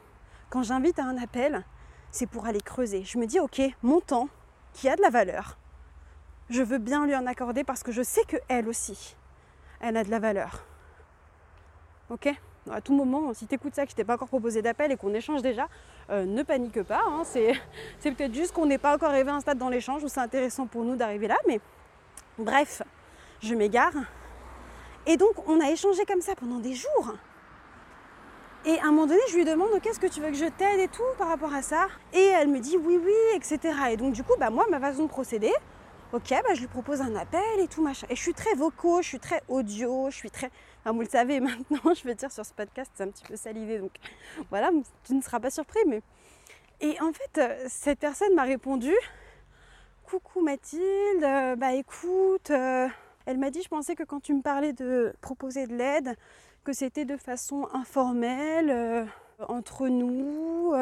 Quand 0.49 0.63
j'invite 0.63 0.99
à 0.99 1.05
un 1.05 1.19
appel, 1.19 1.67
c'est 2.13 2.27
pour 2.27 2.47
aller 2.47 2.63
creuser. 2.63 3.05
Je 3.05 3.19
me 3.19 3.27
dis, 3.27 3.41
ok, 3.41 3.61
mon 3.83 4.01
temps, 4.01 4.31
qui 4.73 4.89
a 4.89 4.97
de 4.97 5.03
la 5.03 5.11
valeur, 5.11 5.59
je 6.49 6.63
veux 6.63 6.79
bien 6.79 7.05
lui 7.05 7.15
en 7.15 7.27
accorder 7.27 7.63
parce 7.63 7.83
que 7.83 7.93
je 7.93 8.03
sais 8.03 8.25
que 8.25 8.39
elle 8.49 8.69
aussi, 8.69 9.17
elle 9.81 9.99
a 9.99 10.05
de 10.05 10.11
la 10.11 10.19
valeur. 10.19 10.65
Ok 12.11 12.33
À 12.71 12.81
tout 12.81 12.95
moment, 12.95 13.35
si 13.35 13.47
tu 13.47 13.55
écoutes 13.55 13.75
ça, 13.75 13.85
que 13.85 13.91
je 13.91 13.97
t'ai 13.97 14.05
pas 14.05 14.15
encore 14.15 14.29
proposé 14.29 14.63
d'appel 14.63 14.93
et 14.93 14.97
qu'on 14.97 15.13
échange 15.15 15.43
déjà, 15.43 15.69
euh, 16.11 16.25
ne 16.25 16.43
panique 16.43 16.83
pas. 16.83 17.03
Hein. 17.07 17.23
c'est, 17.25 17.55
c'est 17.99 18.13
peut-être 18.13 18.35
juste 18.35 18.53
qu'on 18.53 18.67
n'est 18.67 18.79
pas 18.79 18.95
encore 18.95 19.11
arrivé 19.11 19.31
à 19.31 19.35
un 19.35 19.41
stade 19.41 19.59
dans 19.59 19.69
l'échange 19.69 20.05
où 20.05 20.09
c'est 20.09 20.21
intéressant 20.21 20.67
pour 20.67 20.85
nous 20.85 20.97
d'arriver 20.97 21.29
là. 21.29 21.37
Mais 21.47 21.61
bref, 22.39 22.83
je 23.41 23.55
m'égare. 23.55 23.95
Et 25.07 25.17
donc 25.17 25.49
on 25.49 25.61
a 25.61 25.71
échangé 25.71 26.05
comme 26.05 26.21
ça 26.21 26.35
pendant 26.35 26.59
des 26.59 26.75
jours. 26.75 27.15
Et 28.65 28.81
à 28.81 28.87
un 28.87 28.87
moment 28.87 29.07
donné, 29.07 29.21
je 29.31 29.37
lui 29.37 29.45
demande 29.45 29.81
qu'est-ce 29.81 30.01
que 30.01 30.09
tu 30.09 30.21
veux 30.21 30.31
que 30.31 30.37
je 30.37 30.47
t'aide 30.47 30.81
et 30.81 30.89
tout 30.89 31.05
par 31.19 31.29
rapport 31.29 31.55
à 31.55 31.63
ça? 31.63 31.87
Et 32.13 32.25
elle 32.25 32.49
me 32.49 32.59
dit 32.59 32.77
oui, 32.77 32.99
oui, 33.01 33.13
etc. 33.37 33.61
Et 33.93 33.97
donc 33.97 34.13
du 34.13 34.25
coup, 34.25 34.33
bah, 34.41 34.51
moi, 34.51 34.67
ma 34.69 34.81
façon 34.81 35.05
de 35.05 35.09
procéder, 35.09 35.53
ok, 36.13 36.31
bah, 36.31 36.55
je 36.55 36.61
lui 36.61 36.67
propose 36.67 37.01
un 37.01 37.15
appel 37.15 37.61
et 37.61 37.69
tout 37.69 37.81
machin. 37.81 38.09
Et 38.11 38.17
je 38.17 38.21
suis 38.21 38.35
très 38.35 38.55
vocaux, 38.55 39.03
je 39.03 39.09
suis 39.09 39.21
très 39.21 39.41
audio, 39.47 40.11
je 40.11 40.17
suis 40.17 40.33
très. 40.33 40.51
Enfin, 40.87 40.95
vous 40.95 41.01
le 41.03 41.09
savez 41.09 41.41
maintenant, 41.71 41.95
je 41.95 42.05
veux 42.07 42.15
dire 42.15 42.31
sur 42.31 42.47
ce 42.47 42.53
podcast, 42.53 42.93
c'est 42.95 43.03
un 43.03 43.09
petit 43.09 43.25
peu 43.25 43.35
salivé, 43.35 43.79
donc 43.81 43.91
voilà, 44.51 44.71
tu 45.03 45.15
ne 45.15 45.21
seras 45.21 45.41
pas 45.41 45.51
surpris. 45.51 45.81
Mais 45.89 46.01
et 46.81 47.01
en 47.01 47.13
fait, 47.13 47.39
euh, 47.39 47.67
cette 47.69 47.99
personne 47.99 48.33
m'a 48.37 48.45
répondu 48.45 48.93
Coucou 50.05 50.43
Mathilde, 50.43 51.25
euh, 51.25 51.57
bah 51.57 51.75
écoute, 51.75 52.53
euh, 52.53 52.87
elle 53.25 53.39
m'a 53.39 53.51
dit 53.51 53.63
je 53.63 53.69
pensais 53.69 53.97
que 53.97 54.05
quand 54.05 54.21
tu 54.21 54.33
me 54.33 54.43
parlais 54.43 54.73
de 54.73 55.13
proposer 55.23 55.67
de 55.67 55.75
l'aide, 55.75 56.15
que 56.63 56.73
c'était 56.73 57.05
de 57.05 57.17
façon 57.17 57.67
informelle, 57.73 59.09
entre 59.49 59.89
nous. 59.89 60.73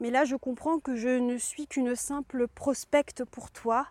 mais 0.00 0.10
là, 0.10 0.24
je 0.24 0.36
comprends 0.36 0.78
que 0.78 0.96
je 0.96 1.10
ne 1.10 1.36
suis 1.36 1.66
qu'une 1.66 1.94
simple 1.94 2.48
prospecte 2.48 3.26
pour 3.26 3.50
toi. 3.50 3.88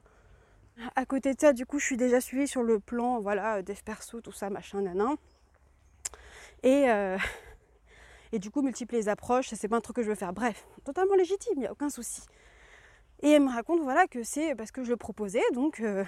À 0.95 1.05
côté 1.05 1.33
de 1.33 1.39
ça, 1.39 1.53
du 1.53 1.65
coup, 1.65 1.79
je 1.79 1.85
suis 1.85 1.97
déjà 1.97 2.21
suivie 2.21 2.47
sur 2.47 2.63
le 2.63 2.79
plan, 2.79 3.19
voilà, 3.19 3.61
dev 3.61 3.79
perso, 3.83 4.21
tout 4.21 4.31
ça, 4.31 4.49
machin, 4.49 4.81
nanan. 4.81 5.15
Et, 6.63 6.85
et 8.31 8.39
du 8.39 8.51
coup, 8.51 8.61
multiplier 8.61 9.01
les 9.01 9.09
approches, 9.09 9.49
c'est 9.53 9.67
pas 9.67 9.77
un 9.77 9.81
truc 9.81 9.95
que 9.95 10.03
je 10.03 10.09
veux 10.09 10.15
faire. 10.15 10.33
Bref, 10.33 10.67
totalement 10.85 11.15
légitime, 11.15 11.53
il 11.55 11.59
n'y 11.61 11.67
a 11.67 11.71
aucun 11.71 11.89
souci. 11.89 12.21
Et 13.21 13.31
elle 13.31 13.43
me 13.43 13.49
raconte 13.49 13.81
voilà 13.81 14.07
que 14.07 14.23
c'est 14.23 14.53
parce 14.55 14.71
que 14.71 14.83
je 14.83 14.89
le 14.89 14.97
proposais, 14.97 15.41
donc 15.53 15.79
euh, 15.79 16.03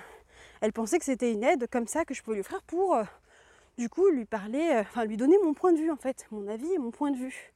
elle 0.61 0.73
pensait 0.73 0.99
que 0.99 1.05
c'était 1.05 1.31
une 1.31 1.43
aide 1.43 1.67
comme 1.69 1.87
ça 1.87 2.05
que 2.05 2.13
je 2.13 2.21
pouvais 2.21 2.35
lui 2.35 2.41
offrir 2.41 2.61
pour 2.63 2.95
euh, 2.95 3.03
du 3.77 3.89
coup 3.89 4.07
lui 4.09 4.25
parler, 4.25 4.73
euh, 4.73 4.81
enfin 4.81 5.05
lui 5.05 5.17
donner 5.17 5.37
mon 5.43 5.55
point 5.55 5.73
de 5.73 5.79
vue 5.79 5.91
en 5.91 5.97
fait, 5.97 6.27
mon 6.29 6.47
avis 6.47 6.71
et 6.71 6.77
mon 6.77 6.91
point 6.91 7.09
de 7.09 7.17
vue. 7.17 7.51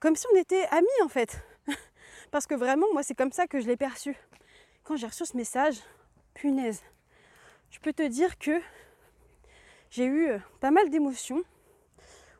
Comme 0.00 0.16
si 0.16 0.26
on 0.34 0.36
était 0.36 0.66
amis 0.70 0.86
en 1.02 1.08
fait. 1.08 1.42
parce 2.30 2.46
que 2.46 2.54
vraiment, 2.54 2.86
moi 2.92 3.02
c'est 3.02 3.14
comme 3.14 3.32
ça 3.32 3.46
que 3.46 3.58
je 3.58 3.66
l'ai 3.66 3.76
perçu. 3.76 4.16
Quand 4.84 4.96
j'ai 4.96 5.06
reçu 5.06 5.24
ce 5.24 5.36
message, 5.36 5.76
punaise, 6.34 6.82
je 7.70 7.78
peux 7.80 7.92
te 7.92 8.06
dire 8.06 8.38
que 8.38 8.60
j'ai 9.90 10.06
eu 10.06 10.28
pas 10.60 10.70
mal 10.70 10.90
d'émotions 10.90 11.42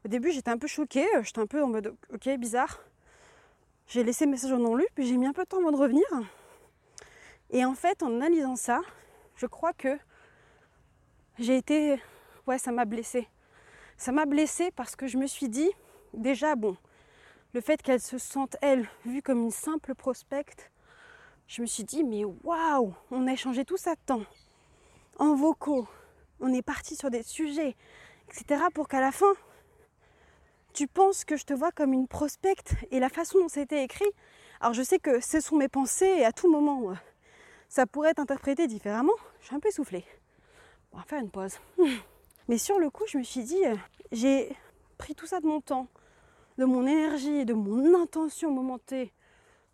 au 0.04 0.08
début, 0.08 0.32
j'étais 0.32 0.50
un 0.50 0.58
peu 0.58 0.66
choquée, 0.66 1.06
euh, 1.14 1.22
j'étais 1.22 1.38
un 1.38 1.46
peu 1.46 1.62
en 1.62 1.68
mode 1.68 1.94
ok, 2.12 2.28
bizarre. 2.36 2.82
J'ai 3.86 4.02
laissé 4.02 4.24
le 4.24 4.32
message 4.32 4.52
en 4.52 4.58
non 4.58 4.74
lu, 4.74 4.84
puis 4.94 5.06
j'ai 5.06 5.16
mis 5.16 5.26
un 5.26 5.32
peu 5.32 5.44
de 5.44 5.48
temps 5.48 5.58
avant 5.58 5.70
de 5.70 5.76
revenir. 5.76 6.04
Et 7.50 7.64
en 7.64 7.74
fait, 7.74 8.02
en 8.02 8.16
analysant 8.16 8.56
ça, 8.56 8.80
je 9.36 9.46
crois 9.46 9.72
que 9.72 9.96
j'ai 11.38 11.56
été. 11.56 12.00
Ouais, 12.48 12.58
ça 12.58 12.72
m'a 12.72 12.84
blessée. 12.84 13.28
Ça 13.96 14.10
m'a 14.10 14.26
blessée 14.26 14.72
parce 14.72 14.96
que 14.96 15.06
je 15.06 15.18
me 15.18 15.26
suis 15.26 15.48
dit, 15.48 15.70
déjà, 16.14 16.56
bon, 16.56 16.76
le 17.52 17.60
fait 17.60 17.80
qu'elle 17.80 18.00
se 18.00 18.18
sente, 18.18 18.56
elle, 18.60 18.88
vue 19.04 19.22
comme 19.22 19.40
une 19.40 19.50
simple 19.52 19.94
prospecte, 19.94 20.71
je 21.46 21.62
me 21.62 21.66
suis 21.66 21.84
dit, 21.84 22.04
mais 22.04 22.24
waouh, 22.24 22.94
on 23.10 23.26
a 23.26 23.32
échangé 23.32 23.64
tout 23.64 23.76
ça 23.76 23.94
de 23.94 24.00
temps 24.06 24.24
en 25.18 25.34
vocaux, 25.34 25.86
on 26.40 26.52
est 26.52 26.62
parti 26.62 26.96
sur 26.96 27.10
des 27.10 27.22
sujets, 27.22 27.76
etc., 28.28 28.64
pour 28.74 28.88
qu'à 28.88 29.00
la 29.00 29.12
fin, 29.12 29.32
tu 30.72 30.86
penses 30.86 31.24
que 31.24 31.36
je 31.36 31.44
te 31.44 31.52
vois 31.52 31.70
comme 31.70 31.92
une 31.92 32.08
prospecte 32.08 32.74
et 32.90 32.98
la 32.98 33.08
façon 33.08 33.38
dont 33.40 33.48
c'était 33.48 33.84
écrit. 33.84 34.10
Alors 34.60 34.72
je 34.72 34.82
sais 34.82 34.98
que 34.98 35.20
ce 35.20 35.40
sont 35.40 35.56
mes 35.56 35.68
pensées 35.68 36.06
et 36.18 36.24
à 36.24 36.32
tout 36.32 36.50
moment 36.50 36.90
euh, 36.90 36.94
ça 37.68 37.86
pourrait 37.86 38.10
être 38.10 38.20
interprété 38.20 38.66
différemment. 38.66 39.12
Je 39.40 39.46
suis 39.46 39.54
un 39.54 39.60
peu 39.60 39.68
essoufflée. 39.68 40.04
On 40.92 40.98
va 40.98 41.04
faire 41.04 41.20
une 41.20 41.30
pause. 41.30 41.58
Mais 42.48 42.58
sur 42.58 42.78
le 42.78 42.90
coup, 42.90 43.04
je 43.06 43.18
me 43.18 43.22
suis 43.22 43.44
dit, 43.44 43.64
euh, 43.66 43.76
j'ai 44.12 44.54
pris 44.98 45.14
tout 45.14 45.26
ça 45.26 45.40
de 45.40 45.46
mon 45.46 45.60
temps, 45.60 45.88
de 46.58 46.64
mon 46.64 46.86
énergie, 46.86 47.44
de 47.44 47.54
mon 47.54 48.00
intention 48.00 48.50
momentée 48.50 49.12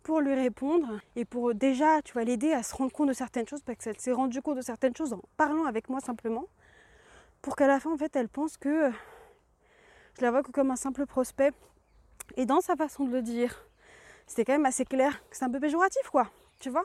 pour 0.03 0.21
lui 0.21 0.33
répondre 0.33 0.99
et 1.15 1.25
pour 1.25 1.53
déjà, 1.53 2.01
tu 2.01 2.13
vas 2.13 2.23
l'aider 2.23 2.51
à 2.51 2.63
se 2.63 2.75
rendre 2.75 2.91
compte 2.91 3.09
de 3.09 3.13
certaines 3.13 3.47
choses 3.47 3.61
parce 3.61 3.77
qu'elle 3.77 3.99
s'est 3.99 4.11
rendue 4.11 4.41
compte 4.41 4.57
de 4.57 4.61
certaines 4.61 4.95
choses 4.95 5.13
en 5.13 5.21
parlant 5.37 5.65
avec 5.65 5.89
moi 5.89 5.99
simplement 5.99 6.45
pour 7.41 7.55
qu'à 7.55 7.67
la 7.67 7.79
fin, 7.79 7.91
en 7.91 7.97
fait, 7.97 8.15
elle 8.15 8.29
pense 8.29 8.57
que 8.57 8.91
je 10.17 10.21
la 10.21 10.31
vois 10.31 10.43
que 10.43 10.51
comme 10.51 10.71
un 10.71 10.75
simple 10.75 11.05
prospect. 11.05 11.53
Et 12.35 12.45
dans 12.45 12.61
sa 12.61 12.75
façon 12.75 13.05
de 13.05 13.11
le 13.11 13.21
dire, 13.21 13.65
c'était 14.27 14.45
quand 14.45 14.53
même 14.53 14.65
assez 14.65 14.85
clair 14.85 15.19
que 15.29 15.37
c'est 15.37 15.45
un 15.45 15.49
peu 15.49 15.59
péjoratif, 15.59 16.09
quoi. 16.11 16.29
Tu 16.59 16.69
vois 16.69 16.83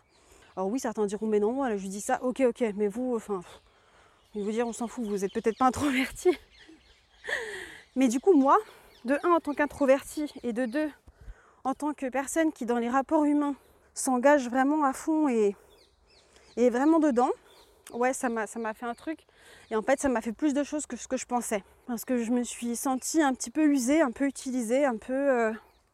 Alors 0.56 0.68
oui, 0.68 0.78
certains 0.78 1.06
diront, 1.06 1.26
mais 1.26 1.40
non, 1.40 1.68
je 1.76 1.82
lui 1.82 1.88
dis 1.88 2.00
ça, 2.00 2.22
ok, 2.22 2.40
ok, 2.40 2.64
mais 2.76 2.88
vous, 2.88 3.14
enfin, 3.16 3.40
vous 4.34 4.50
dire, 4.50 4.66
on 4.66 4.72
s'en 4.72 4.86
fout, 4.86 5.04
vous 5.04 5.24
êtes 5.24 5.32
peut-être 5.32 5.58
pas 5.58 5.66
introverti. 5.66 6.30
mais 7.96 8.08
du 8.08 8.20
coup, 8.20 8.34
moi, 8.34 8.56
de 9.04 9.18
un, 9.24 9.32
en 9.32 9.40
tant 9.40 9.52
qu'introverti, 9.52 10.32
et 10.42 10.52
de 10.52 10.66
deux, 10.66 10.90
en 11.64 11.72
tant 11.74 11.94
que 11.94 12.06
personne 12.08 12.52
qui, 12.52 12.66
dans 12.66 12.78
les 12.78 12.90
rapports 12.90 13.24
humains, 13.24 13.56
s'engage 13.94 14.48
vraiment 14.48 14.84
à 14.84 14.92
fond 14.92 15.28
et, 15.28 15.56
vraiment 16.56 17.00
dedans, 17.00 17.30
ouais, 17.92 18.12
ça 18.12 18.28
m'a, 18.28 18.46
fait 18.46 18.86
un 18.86 18.94
truc. 18.94 19.20
Et 19.70 19.76
en 19.76 19.82
fait, 19.82 19.98
ça 19.98 20.08
m'a 20.08 20.20
fait 20.20 20.32
plus 20.32 20.52
de 20.52 20.62
choses 20.62 20.86
que 20.86 20.96
ce 20.96 21.08
que 21.08 21.16
je 21.16 21.26
pensais. 21.26 21.64
Parce 21.86 22.04
que 22.04 22.22
je 22.22 22.30
me 22.30 22.42
suis 22.42 22.76
sentie 22.76 23.22
un 23.22 23.32
petit 23.34 23.50
peu 23.50 23.66
usée, 23.66 24.02
un 24.02 24.10
peu 24.10 24.26
utilisée, 24.26 24.84
un 24.84 24.96
peu. 24.96 25.12
Euh, 25.12 25.52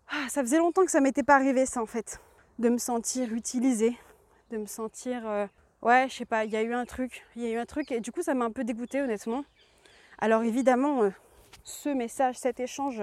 ah, 0.08 0.26
ça 0.28 0.42
faisait 0.42 0.58
longtemps 0.58 0.84
que 0.84 0.90
ça 0.90 1.00
m'était 1.00 1.22
pas 1.22 1.36
arrivé, 1.36 1.66
ça, 1.66 1.80
en 1.80 1.86
fait. 1.86 2.20
De 2.58 2.68
me 2.68 2.78
sentir 2.78 3.32
utilisée, 3.32 3.96
de 4.50 4.58
me 4.58 4.66
sentir. 4.66 5.26
Euh, 5.26 5.46
ouais, 5.82 6.06
je 6.08 6.16
sais 6.16 6.24
pas, 6.24 6.44
il 6.44 6.50
y 6.50 6.56
a 6.56 6.62
eu 6.62 6.74
un 6.74 6.84
truc. 6.84 7.24
Il 7.36 7.42
y 7.42 7.46
a 7.46 7.50
eu 7.50 7.58
un 7.58 7.66
truc. 7.66 7.92
Et 7.92 8.00
du 8.00 8.10
coup, 8.10 8.22
ça 8.22 8.34
m'a 8.34 8.44
un 8.44 8.50
peu 8.50 8.64
dégoûtée, 8.64 9.00
honnêtement. 9.00 9.44
Alors, 10.18 10.42
évidemment, 10.42 11.04
euh, 11.04 11.10
ce 11.62 11.88
message, 11.88 12.38
cet 12.38 12.58
échange 12.60 13.02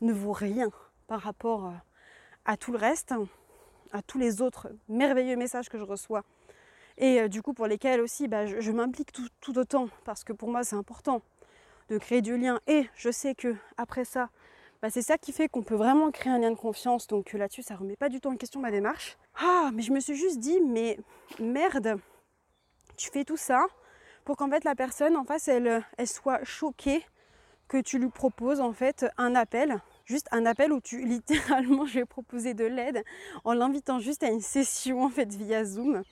ne 0.00 0.12
vaut 0.12 0.32
rien 0.32 0.70
par 1.06 1.20
rapport 1.20 1.72
à 2.44 2.56
tout 2.56 2.72
le 2.72 2.78
reste, 2.78 3.14
à 3.92 4.02
tous 4.02 4.18
les 4.18 4.42
autres 4.42 4.68
merveilleux 4.88 5.36
messages 5.36 5.68
que 5.68 5.78
je 5.78 5.84
reçois. 5.84 6.24
Et 6.98 7.20
euh, 7.20 7.28
du 7.28 7.42
coup 7.42 7.54
pour 7.54 7.66
lesquels 7.66 8.00
aussi 8.00 8.28
bah, 8.28 8.46
je, 8.46 8.70
m'implique 8.70 9.12
tout, 9.12 9.58
autant 9.58 9.88
parce 10.04 10.24
que 10.24 10.32
pour 10.32 10.48
moi 10.50 10.64
c'est 10.64 10.76
important 10.76 11.22
de 11.88 11.98
créer 11.98 12.22
du 12.22 12.36
lien. 12.36 12.60
Et 12.66 12.88
je 12.96 13.10
sais 13.10 13.34
que 13.34 13.54
après 13.76 14.04
ça 14.04 14.30
bah, 14.82 14.90
c'est 14.90 15.02
ça 15.02 15.16
qui 15.16 15.32
fait 15.32 15.48
qu'on 15.48 15.62
peut 15.62 15.74
vraiment 15.74 16.10
créer 16.10 16.32
un 16.32 16.38
lien 16.38 16.50
de 16.50 16.56
confiance. 16.56 17.06
Donc 17.06 17.32
là-dessus 17.32 17.62
ça 17.62 17.76
remet 17.76 17.96
pas 17.96 18.08
du 18.08 18.20
tout 18.20 18.28
en 18.28 18.36
question 18.36 18.60
ma 18.60 18.70
démarche. 18.70 19.16
Ah 19.40 19.70
mais 19.72 19.82
je 19.82 19.92
me 19.92 20.00
suis 20.00 20.14
juste 20.14 20.38
dit 20.38 20.60
mais 20.60 20.98
merde 21.40 21.98
tu 22.96 23.10
fais 23.10 23.24
tout 23.24 23.36
ça 23.36 23.64
pour 24.24 24.36
qu'en 24.36 24.48
fait 24.48 24.64
la 24.64 24.74
personne 24.74 25.16
en 25.16 25.24
face 25.24 25.48
elle, 25.48 25.84
elle 25.98 26.08
soit 26.08 26.44
choquée 26.44 27.04
que 27.68 27.78
tu 27.78 27.98
lui 27.98 28.08
proposes 28.08 28.60
en 28.60 28.72
fait 28.72 29.06
un 29.16 29.34
appel 29.34 29.80
juste 30.04 30.28
un 30.32 30.46
appel 30.46 30.72
où 30.72 30.80
tu 30.80 31.04
littéralement 31.04 31.86
je 31.86 32.00
vais 32.00 32.04
proposer 32.04 32.54
de 32.54 32.64
l'aide 32.64 33.02
en 33.44 33.52
l'invitant 33.52 33.98
juste 33.98 34.22
à 34.22 34.28
une 34.28 34.40
session 34.40 35.02
en 35.02 35.10
fait 35.10 35.32
via 35.34 35.64
Zoom 35.64 36.02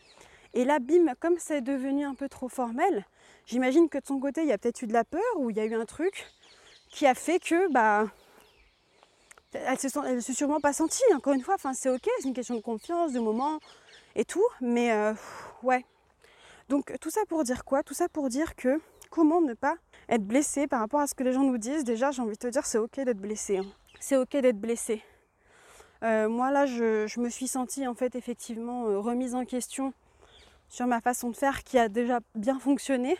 et 0.54 0.64
là, 0.64 0.78
bim, 0.80 1.14
comme 1.18 1.36
c'est 1.38 1.62
devenu 1.62 2.04
un 2.04 2.14
peu 2.14 2.28
trop 2.28 2.48
formel, 2.48 3.06
j'imagine 3.46 3.88
que 3.88 3.98
de 3.98 4.06
son 4.06 4.20
côté, 4.20 4.42
il 4.42 4.48
y 4.48 4.52
a 4.52 4.58
peut-être 4.58 4.82
eu 4.82 4.86
de 4.86 4.92
la 4.92 5.04
peur 5.04 5.22
ou 5.38 5.50
il 5.50 5.56
y 5.56 5.60
a 5.60 5.64
eu 5.64 5.74
un 5.74 5.86
truc 5.86 6.26
qui 6.90 7.06
a 7.06 7.14
fait 7.14 7.38
que, 7.38 7.72
bah, 7.72 8.06
elle 9.54 9.78
se, 9.78 9.88
sent, 9.88 10.20
sûrement 10.20 10.60
pas 10.60 10.74
sentie. 10.74 11.02
Encore 11.14 11.32
une 11.32 11.42
fois, 11.42 11.54
enfin, 11.54 11.72
c'est 11.72 11.88
ok, 11.88 12.06
c'est 12.18 12.28
une 12.28 12.34
question 12.34 12.54
de 12.54 12.60
confiance, 12.60 13.12
de 13.12 13.20
moment 13.20 13.60
et 14.14 14.26
tout, 14.26 14.44
mais 14.60 14.92
euh, 14.92 15.14
ouais. 15.62 15.86
Donc 16.68 16.92
tout 17.00 17.10
ça 17.10 17.22
pour 17.28 17.44
dire 17.44 17.64
quoi? 17.64 17.82
Tout 17.82 17.94
ça 17.94 18.08
pour 18.10 18.28
dire 18.28 18.54
que 18.54 18.80
comment 19.10 19.40
ne 19.40 19.54
pas 19.54 19.76
être 20.08 20.24
blessé 20.24 20.66
par 20.66 20.80
rapport 20.80 21.00
à 21.00 21.06
ce 21.06 21.14
que 21.14 21.24
les 21.24 21.32
gens 21.32 21.44
nous 21.44 21.58
disent? 21.58 21.84
Déjà, 21.84 22.10
j'ai 22.10 22.20
envie 22.20 22.32
de 22.32 22.38
te 22.38 22.46
dire, 22.46 22.66
c'est 22.66 22.78
ok 22.78 22.96
d'être 22.96 23.20
blessé. 23.20 23.58
Hein. 23.58 23.66
C'est 24.02 24.16
ok 24.16 24.32
d'être 24.38 24.60
blessé. 24.60 25.00
Euh, 26.02 26.28
moi 26.28 26.50
là, 26.50 26.66
je, 26.66 27.20
me 27.20 27.28
suis 27.28 27.46
sentie 27.46 27.86
en 27.86 27.94
fait 27.94 28.16
effectivement 28.16 28.88
euh, 28.88 28.98
remise 28.98 29.36
en 29.36 29.44
question 29.44 29.94
sur 30.68 30.88
ma 30.88 31.00
façon 31.00 31.30
de 31.30 31.36
faire 31.36 31.62
qui 31.62 31.78
a 31.78 31.88
déjà 31.88 32.18
bien 32.34 32.58
fonctionné. 32.58 33.16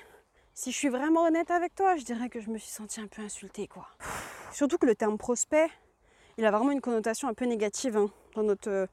Si 0.54 0.72
je 0.72 0.76
suis 0.76 0.88
vraiment 0.88 1.22
honnête 1.22 1.52
avec 1.52 1.76
toi, 1.76 1.94
je 1.94 2.02
dirais 2.02 2.28
que 2.28 2.40
je 2.40 2.50
me 2.50 2.58
suis 2.58 2.72
sentie 2.72 3.00
un 3.00 3.06
peu 3.06 3.22
insultée 3.22 3.68
quoi. 3.68 3.86
Surtout 4.50 4.76
que 4.76 4.86
le 4.86 4.96
terme 4.96 5.18
prospect, 5.18 5.70
il 6.36 6.44
a 6.44 6.50
vraiment 6.50 6.72
une 6.72 6.80
connotation 6.80 7.28
un 7.28 7.34
peu 7.34 7.44
négative 7.44 7.96
hein, 7.96 8.10
dans 8.34 8.42
notre 8.42 8.68
euh, 8.68 8.86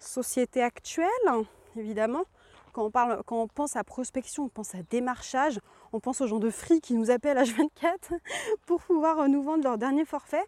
société 0.00 0.64
actuelle, 0.64 1.06
évidemment. 1.76 2.24
Quand 2.72 2.90
on, 3.30 3.46
pense 3.46 3.76
à 3.76 3.84
prospection, 3.84 4.46
on 4.46 4.48
pense 4.48 4.74
à 4.74 4.82
démarchage, 4.90 5.60
on 5.92 6.00
pense 6.00 6.20
aux 6.20 6.26
gens 6.26 6.40
de 6.40 6.50
free 6.50 6.80
qui 6.80 6.94
nous 6.94 7.12
appellent 7.12 7.38
H24 7.38 8.18
pour 8.66 8.82
pouvoir 8.82 9.28
nous 9.28 9.44
vendre 9.44 9.62
leur 9.62 9.78
dernier 9.78 10.04
forfait. 10.04 10.44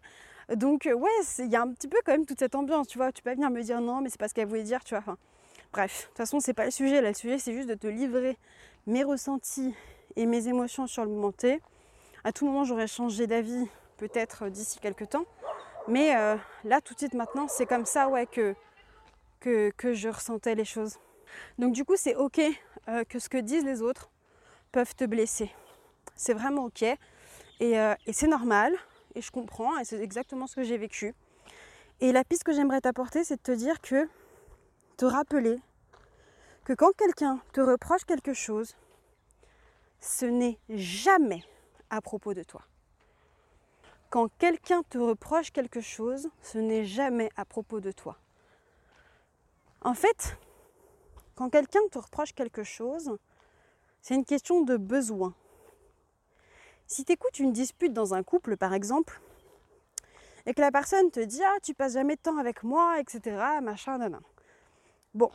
Donc 0.55 0.85
euh, 0.85 0.93
ouais, 0.93 1.09
il 1.39 1.51
y 1.51 1.55
a 1.55 1.61
un 1.61 1.71
petit 1.71 1.87
peu 1.87 1.97
quand 2.05 2.11
même 2.11 2.25
toute 2.25 2.39
cette 2.39 2.55
ambiance, 2.55 2.87
tu 2.87 2.97
vois. 2.97 3.11
Tu 3.11 3.21
peux 3.21 3.31
venir 3.31 3.49
me 3.49 3.61
dire 3.61 3.81
non, 3.81 4.01
mais 4.01 4.09
c'est 4.09 4.19
pas 4.19 4.27
ce 4.27 4.33
qu'elle 4.33 4.47
voulait 4.47 4.63
dire, 4.63 4.83
tu 4.83 4.95
vois. 4.95 5.17
Bref, 5.71 6.01
de 6.01 6.07
toute 6.07 6.17
façon, 6.17 6.39
c'est 6.39 6.53
pas 6.53 6.65
le 6.65 6.71
sujet. 6.71 7.01
Là, 7.01 7.09
le 7.09 7.13
sujet, 7.13 7.37
c'est 7.37 7.53
juste 7.53 7.69
de 7.69 7.75
te 7.75 7.87
livrer 7.87 8.37
mes 8.87 9.03
ressentis 9.03 9.73
et 10.15 10.25
mes 10.25 10.47
émotions 10.47 10.87
sur 10.87 11.03
le 11.03 11.11
moment 11.11 11.31
T. 11.31 11.61
À 12.23 12.31
tout 12.31 12.45
moment, 12.45 12.63
j'aurais 12.63 12.87
changé 12.87 13.27
d'avis, 13.27 13.67
peut-être 13.97 14.49
d'ici 14.49 14.79
quelques 14.79 15.09
temps. 15.09 15.25
Mais 15.87 16.15
euh, 16.15 16.35
là, 16.63 16.81
tout 16.81 16.93
de 16.93 16.99
suite, 16.99 17.13
maintenant, 17.13 17.47
c'est 17.47 17.65
comme 17.65 17.85
ça 17.85 18.09
ouais, 18.09 18.25
que, 18.25 18.55
que, 19.39 19.93
je 19.93 20.09
ressentais 20.09 20.55
les 20.55 20.65
choses. 20.65 20.97
Donc, 21.57 21.73
du 21.73 21.85
coup, 21.85 21.95
c'est 21.95 22.15
ok 22.15 22.41
euh, 22.87 23.03
que 23.03 23.19
ce 23.19 23.29
que 23.29 23.37
disent 23.37 23.63
les 23.63 23.81
autres 23.81 24.09
peuvent 24.71 24.95
te 24.95 25.05
blesser. 25.05 25.51
C'est 26.15 26.33
vraiment 26.33 26.65
ok. 26.65 26.83
Euh, 26.83 27.95
et 28.05 28.13
c'est 28.13 28.27
normal. 28.27 28.73
Je 29.21 29.31
comprends, 29.31 29.77
et 29.77 29.85
c'est 29.85 29.99
exactement 30.01 30.47
ce 30.47 30.55
que 30.55 30.63
j'ai 30.63 30.77
vécu. 30.77 31.13
Et 32.01 32.11
la 32.11 32.23
piste 32.23 32.43
que 32.43 32.53
j'aimerais 32.53 32.81
t'apporter, 32.81 33.23
c'est 33.23 33.35
de 33.35 33.41
te 33.41 33.51
dire 33.51 33.81
que, 33.81 34.07
te 34.97 35.05
rappeler 35.05 35.57
que 36.63 36.73
quand 36.73 36.91
quelqu'un 36.95 37.41
te 37.51 37.61
reproche 37.61 38.05
quelque 38.05 38.33
chose, 38.33 38.75
ce 39.99 40.25
n'est 40.25 40.59
jamais 40.69 41.43
à 41.89 42.01
propos 42.01 42.33
de 42.33 42.43
toi. 42.43 42.61
Quand 44.09 44.29
quelqu'un 44.37 44.83
te 44.83 44.97
reproche 44.97 45.51
quelque 45.51 45.81
chose, 45.81 46.29
ce 46.41 46.57
n'est 46.57 46.85
jamais 46.85 47.29
à 47.35 47.45
propos 47.45 47.79
de 47.79 47.91
toi. 47.91 48.17
En 49.81 49.93
fait, 49.93 50.37
quand 51.35 51.49
quelqu'un 51.49 51.79
te 51.91 51.99
reproche 51.99 52.33
quelque 52.33 52.63
chose, 52.63 53.17
c'est 54.01 54.15
une 54.15 54.25
question 54.25 54.61
de 54.61 54.77
besoin. 54.77 55.33
Si 56.91 57.05
tu 57.05 57.13
écoutes 57.13 57.37
une 57.37 57.53
dispute 57.53 57.93
dans 57.93 58.15
un 58.15 58.23
couple, 58.23 58.57
par 58.57 58.73
exemple, 58.73 59.21
et 60.47 60.55
que 60.55 60.61
la 60.61 60.71
personne 60.71 61.11
te 61.11 61.19
dit 61.19 61.43
Ah, 61.43 61.57
tu 61.61 61.75
passes 61.75 61.93
jamais 61.93 62.15
de 62.15 62.21
temps 62.21 62.39
avec 62.39 62.63
moi, 62.63 62.99
etc., 62.99 63.37
machin, 63.61 63.99
nan, 63.99 64.19
Bon, 65.13 65.29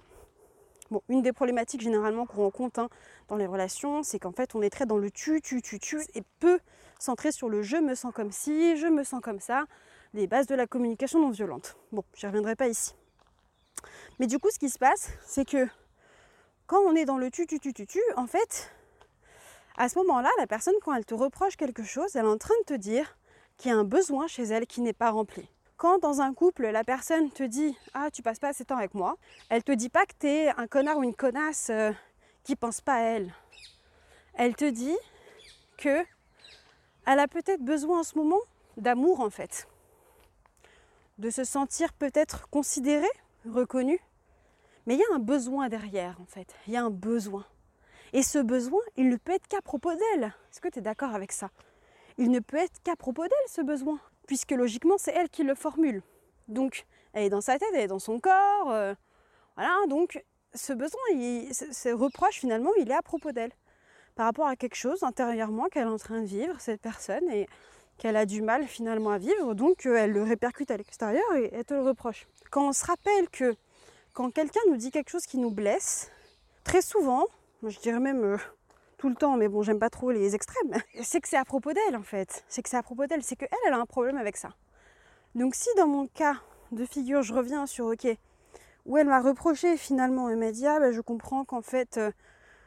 Bon, 0.90 1.00
une 1.08 1.22
des 1.22 1.32
problématiques 1.32 1.80
généralement 1.80 2.26
qu'on 2.26 2.42
rencontre 2.42 2.80
hein, 2.80 2.88
dans 3.28 3.36
les 3.36 3.46
relations, 3.46 4.02
c'est 4.02 4.18
qu'en 4.18 4.32
fait 4.32 4.56
on 4.56 4.62
est 4.62 4.68
très 4.68 4.84
dans 4.84 4.98
le 4.98 5.12
tu, 5.12 5.40
tu, 5.40 5.62
tu, 5.62 5.78
tu, 5.78 6.00
et 6.14 6.22
peu 6.40 6.58
centré 6.98 7.30
sur 7.30 7.48
le 7.48 7.62
je 7.62 7.76
me 7.76 7.94
sens 7.94 8.12
comme 8.12 8.32
si, 8.32 8.76
je 8.76 8.88
me 8.88 9.04
sens 9.04 9.20
comme 9.22 9.40
ça, 9.40 9.64
les 10.12 10.26
bases 10.26 10.48
de 10.48 10.56
la 10.56 10.66
communication 10.66 11.20
non 11.20 11.30
violente. 11.30 11.76
Bon, 11.92 12.02
j'y 12.14 12.26
reviendrai 12.26 12.56
pas 12.56 12.66
ici. 12.66 12.94
Mais 14.18 14.26
du 14.26 14.40
coup, 14.40 14.50
ce 14.50 14.58
qui 14.58 14.70
se 14.70 14.78
passe, 14.78 15.08
c'est 15.24 15.44
que 15.44 15.68
quand 16.66 16.80
on 16.80 16.96
est 16.96 17.04
dans 17.04 17.18
le 17.18 17.30
tu, 17.30 17.46
tu, 17.46 17.60
tu, 17.60 17.72
tu, 17.72 17.86
tu, 17.86 18.00
en 18.16 18.26
fait, 18.26 18.70
à 19.76 19.88
ce 19.88 19.98
moment-là, 19.98 20.30
la 20.38 20.46
personne, 20.46 20.74
quand 20.82 20.94
elle 20.94 21.04
te 21.04 21.14
reproche 21.14 21.56
quelque 21.56 21.82
chose, 21.82 22.14
elle 22.14 22.24
est 22.24 22.28
en 22.28 22.38
train 22.38 22.54
de 22.60 22.74
te 22.74 22.78
dire 22.78 23.16
qu'il 23.56 23.70
y 23.70 23.74
a 23.74 23.76
un 23.76 23.84
besoin 23.84 24.26
chez 24.26 24.44
elle 24.44 24.66
qui 24.66 24.80
n'est 24.80 24.92
pas 24.92 25.10
rempli. 25.10 25.48
Quand 25.76 25.98
dans 25.98 26.20
un 26.20 26.32
couple, 26.32 26.68
la 26.68 26.84
personne 26.84 27.30
te 27.30 27.42
dit 27.42 27.76
Ah, 27.92 28.10
tu 28.12 28.22
passes 28.22 28.38
pas 28.38 28.48
assez 28.48 28.62
de 28.64 28.68
temps 28.68 28.76
avec 28.76 28.94
moi, 28.94 29.16
elle 29.48 29.64
te 29.64 29.72
dit 29.72 29.88
pas 29.88 30.06
que 30.06 30.14
tu 30.18 30.28
es 30.28 30.48
un 30.48 30.66
connard 30.68 30.98
ou 30.98 31.02
une 31.02 31.14
connasse 31.14 31.70
euh, 31.70 31.90
qui 32.44 32.54
pense 32.54 32.80
pas 32.80 32.94
à 32.94 33.00
elle. 33.00 33.34
Elle 34.34 34.54
te 34.54 34.68
dit 34.68 34.96
que 35.76 36.04
elle 37.06 37.18
a 37.18 37.28
peut-être 37.28 37.62
besoin 37.62 38.00
en 38.00 38.04
ce 38.04 38.16
moment 38.16 38.40
d'amour 38.76 39.20
en 39.20 39.30
fait. 39.30 39.68
De 41.18 41.30
se 41.30 41.44
sentir 41.44 41.92
peut-être 41.92 42.48
considérée, 42.48 43.06
reconnue. 43.44 44.00
Mais 44.86 44.94
il 44.94 45.00
y 45.00 45.04
a 45.12 45.14
un 45.14 45.18
besoin 45.18 45.68
derrière 45.68 46.20
en 46.20 46.26
fait. 46.26 46.54
Il 46.66 46.72
y 46.72 46.76
a 46.76 46.84
un 46.84 46.90
besoin. 46.90 47.44
Et 48.14 48.22
ce 48.22 48.38
besoin, 48.38 48.80
il 48.96 49.10
ne 49.10 49.16
peut 49.16 49.32
être 49.32 49.48
qu'à 49.48 49.60
propos 49.60 49.92
d'elle. 49.92 50.24
Est-ce 50.50 50.62
que 50.62 50.68
tu 50.68 50.78
es 50.78 50.82
d'accord 50.82 51.14
avec 51.14 51.32
ça? 51.32 51.50
Il 52.16 52.30
ne 52.30 52.40
peut 52.40 52.56
être 52.56 52.82
qu'à 52.82 52.96
propos 52.96 53.24
d'elle 53.24 53.48
ce 53.48 53.60
besoin 53.60 54.00
puisque 54.26 54.52
logiquement 54.52 54.96
c'est 54.98 55.12
elle 55.12 55.28
qui 55.28 55.42
le 55.42 55.54
formule. 55.54 56.02
Donc 56.48 56.86
elle 57.12 57.24
est 57.24 57.30
dans 57.30 57.40
sa 57.40 57.58
tête, 57.58 57.68
elle 57.74 57.82
est 57.82 57.88
dans 57.88 57.98
son 57.98 58.20
corps. 58.20 58.70
Euh, 58.70 58.94
voilà, 59.56 59.74
donc 59.88 60.22
ce 60.54 60.72
besoin, 60.72 61.00
ce, 61.52 61.92
reproche 61.92 62.36
finalement, 62.36 62.70
il 62.78 62.90
est 62.90 62.94
à 62.94 63.02
propos 63.02 63.32
d'elle. 63.32 63.52
Par 64.14 64.26
rapport 64.26 64.46
à 64.46 64.56
quelque 64.56 64.76
chose 64.76 65.02
intérieurement 65.02 65.64
qu'elle 65.66 65.86
est 65.86 65.90
en 65.90 65.96
train 65.96 66.20
de 66.20 66.26
vivre, 66.26 66.60
cette 66.60 66.80
personne, 66.80 67.28
et 67.30 67.48
qu'elle 67.98 68.16
a 68.16 68.26
du 68.26 68.42
mal 68.42 68.66
finalement 68.66 69.10
à 69.10 69.18
vivre, 69.18 69.54
donc 69.54 69.86
euh, 69.86 69.96
elle 69.96 70.12
le 70.12 70.22
répercute 70.22 70.70
à 70.70 70.76
l'extérieur 70.76 71.24
et 71.36 71.50
elle 71.52 71.64
te 71.64 71.74
le 71.74 71.82
reproche. 71.82 72.26
Quand 72.50 72.68
on 72.68 72.72
se 72.72 72.84
rappelle 72.84 73.28
que 73.30 73.54
quand 74.12 74.30
quelqu'un 74.30 74.60
nous 74.68 74.76
dit 74.76 74.90
quelque 74.90 75.10
chose 75.10 75.26
qui 75.26 75.38
nous 75.38 75.50
blesse, 75.50 76.10
très 76.62 76.82
souvent, 76.82 77.26
je 77.68 77.78
dirais 77.80 78.00
même 78.00 78.24
euh, 78.24 78.36
tout 78.98 79.08
le 79.08 79.14
temps, 79.14 79.36
mais 79.36 79.48
bon, 79.48 79.62
j'aime 79.62 79.78
pas 79.78 79.90
trop 79.90 80.10
les 80.10 80.34
extrêmes, 80.34 80.74
c'est 81.02 81.20
que 81.20 81.28
c'est 81.28 81.36
à 81.36 81.44
propos 81.44 81.72
d'elle 81.72 81.96
en 81.96 82.02
fait. 82.02 82.44
C'est 82.48 82.62
que 82.62 82.68
c'est 82.68 82.76
à 82.76 82.82
propos 82.82 83.06
d'elle, 83.06 83.22
c'est 83.22 83.36
qu'elle, 83.36 83.48
elle 83.66 83.74
a 83.74 83.78
un 83.78 83.86
problème 83.86 84.16
avec 84.16 84.36
ça. 84.36 84.50
Donc 85.34 85.54
si 85.54 85.68
dans 85.76 85.86
mon 85.88 86.06
cas 86.06 86.36
de 86.72 86.84
figure, 86.84 87.22
je 87.22 87.34
reviens 87.34 87.66
sur 87.66 87.86
OK, 87.86 88.06
où 88.86 88.98
elle 88.98 89.06
m'a 89.06 89.20
reproché 89.20 89.76
finalement, 89.76 90.28
elle 90.28 90.38
m'a 90.38 90.52
dit 90.52 90.66
ah 90.66 90.80
ben, 90.80 90.92
je 90.92 91.00
comprends 91.00 91.44
qu'en 91.44 91.62
fait 91.62 91.96
euh, 91.96 92.10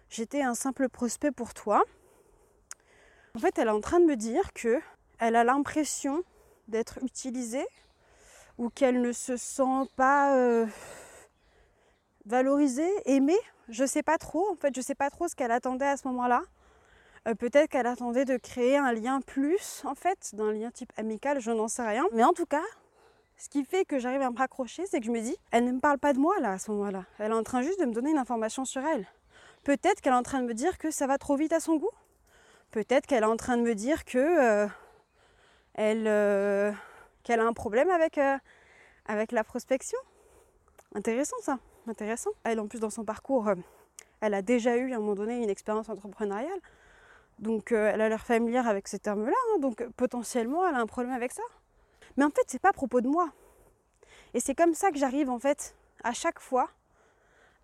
j'étais 0.10 0.42
un 0.42 0.56
simple 0.56 0.90
prospect 0.90 1.32
pour 1.32 1.54
toi. 1.54 1.84
En 3.36 3.40
fait, 3.40 3.60
elle 3.60 3.68
est 3.68 3.72
en 3.72 3.82
train 3.82 4.00
de 4.00 4.06
me 4.06 4.16
dire 4.16 4.52
que 4.54 4.80
elle 5.20 5.36
a 5.36 5.44
l'impression 5.44 6.24
d'être 6.68 7.00
utilisée 7.04 7.66
ou 8.58 8.70
qu'elle 8.70 9.02
ne 9.02 9.12
se 9.12 9.38
sent 9.38 9.88
pas 9.96 10.36
euh, 10.36 10.66
valorisée, 12.28 12.92
aimée 13.06 13.40
je 13.70 13.86
sais 13.86 14.04
pas 14.04 14.18
trop, 14.18 14.50
en 14.52 14.56
fait, 14.56 14.74
je 14.76 14.82
sais 14.82 14.96
pas 14.96 15.10
trop 15.10 15.28
ce 15.28 15.36
qu'elle 15.36 15.52
attendait 15.52 15.88
à 15.88 15.98
ce 15.98 16.08
moment-là. 16.08 16.42
Euh, 17.28 17.36
peut-être 17.36 17.70
qu'elle 17.70 17.88
attendait 17.88 18.26
de 18.26 18.38
créer 18.38 18.78
un 18.78 18.94
lien 18.94 19.20
plus, 19.22 19.84
en 19.86 19.96
fait, 19.96 20.34
d'un 20.34 20.54
lien 20.54 20.72
type 20.72 20.92
amical, 20.98 21.40
je 21.40 21.52
n'en 21.52 21.68
sais 21.68 21.86
rien. 21.86 22.06
Mais 22.13 22.24
en 22.24 22.34
tout 22.34 22.46
cas, 22.46 22.63
ce 23.38 23.50
qui 23.50 23.66
fait 23.66 23.86
que 23.86 24.00
j'arrive 24.00 24.22
à 24.22 24.30
me 24.30 24.38
raccrocher, 24.38 24.86
c'est 24.86 25.00
que 25.00 25.06
je 25.06 25.12
me 25.12 25.20
dis, 25.20 25.36
elle 25.52 25.66
ne 25.66 25.74
me 25.74 25.80
parle 25.80 26.00
pas 26.00 26.13
de 26.13 26.20
moi 26.20 26.40
là, 26.40 26.54
à 26.54 26.60
ce 26.60 26.72
moment-là. 26.72 27.06
Elle 27.20 27.32
est 27.32 27.36
en 27.36 27.44
train 27.44 27.62
juste 27.62 27.80
de 27.80 27.86
me 27.86 27.94
donner 27.94 28.12
une 28.12 28.18
information 28.18 28.63
sur 28.63 28.86
elle. 28.86 29.06
Peut-être 29.63 30.00
qu'elle 30.00 30.13
est 30.13 30.18
en 30.18 30.24
train 30.24 30.42
de 30.42 30.48
me 30.48 30.54
dire 30.54 30.78
que 30.78 30.92
ça 30.92 31.08
va 31.08 31.18
trop 31.18 31.36
vite 31.36 31.52
à 31.52 31.60
son 31.60 31.76
goût. 31.76 31.92
Peut-être 32.72 33.06
qu'elle 33.06 33.24
est 33.24 33.28
en 33.28 33.38
train 33.38 33.58
de 33.58 33.63
me 33.63 33.76
dire 33.76 34.06
que 34.06 34.18
euh, 34.18 34.68
elle, 35.74 36.08
euh, 36.08 36.72
qu'elle 37.24 37.42
a 37.42 37.46
un 37.46 37.54
problème 37.54 37.90
avec, 37.90 38.18
avec 39.06 39.32
la 39.34 39.44
prospection. 39.44 40.00
Intéressant 40.96 41.36
ça 41.42 41.60
intéressant. 41.89 42.32
Elle, 42.43 42.60
en 42.60 42.67
plus, 42.67 42.80
dans 42.80 42.89
son 42.89 43.04
parcours, 43.04 43.47
euh, 43.47 43.56
elle 44.21 44.34
a 44.34 44.41
déjà 44.41 44.78
eu 44.78 44.93
à 44.93 44.97
un 44.97 45.00
moment 45.00 45.15
donné 45.15 45.43
une 45.43 45.50
expérience 45.50 45.89
entrepreneuriale. 45.89 46.60
Donc, 47.39 47.71
euh, 47.71 47.91
elle 47.93 48.02
a 48.02 48.10
l'air 48.10 48.26
familière 48.26 48.67
avec 48.67 48.88
ces 48.88 49.00
termes-là. 49.00 49.32
Hein. 49.32 49.60
donc, 49.60 49.88
potentiellement, 49.95 50.67
elle 50.67 50.76
a 50.76 50.80
un 50.80 50.88
problème 50.88 51.13
avec 51.13 51.32
ça. 51.32 51.43
Mais 52.17 52.23
en 52.23 52.30
fait, 52.30 52.43
c'est 52.47 52.62
pas 52.62 52.69
à 52.69 52.73
propos 52.73 53.02
de 53.02 53.08
moi. 53.08 53.30
Et 54.34 54.39
c'est 54.39 54.56
comme 54.56 54.73
ça 54.73 54.91
que 54.91 54.97
j'arrive, 54.97 55.30
en 55.30 55.39
fait, 55.39 55.76
à 56.04 56.13
chaque 56.13 56.39
fois, 56.39 56.69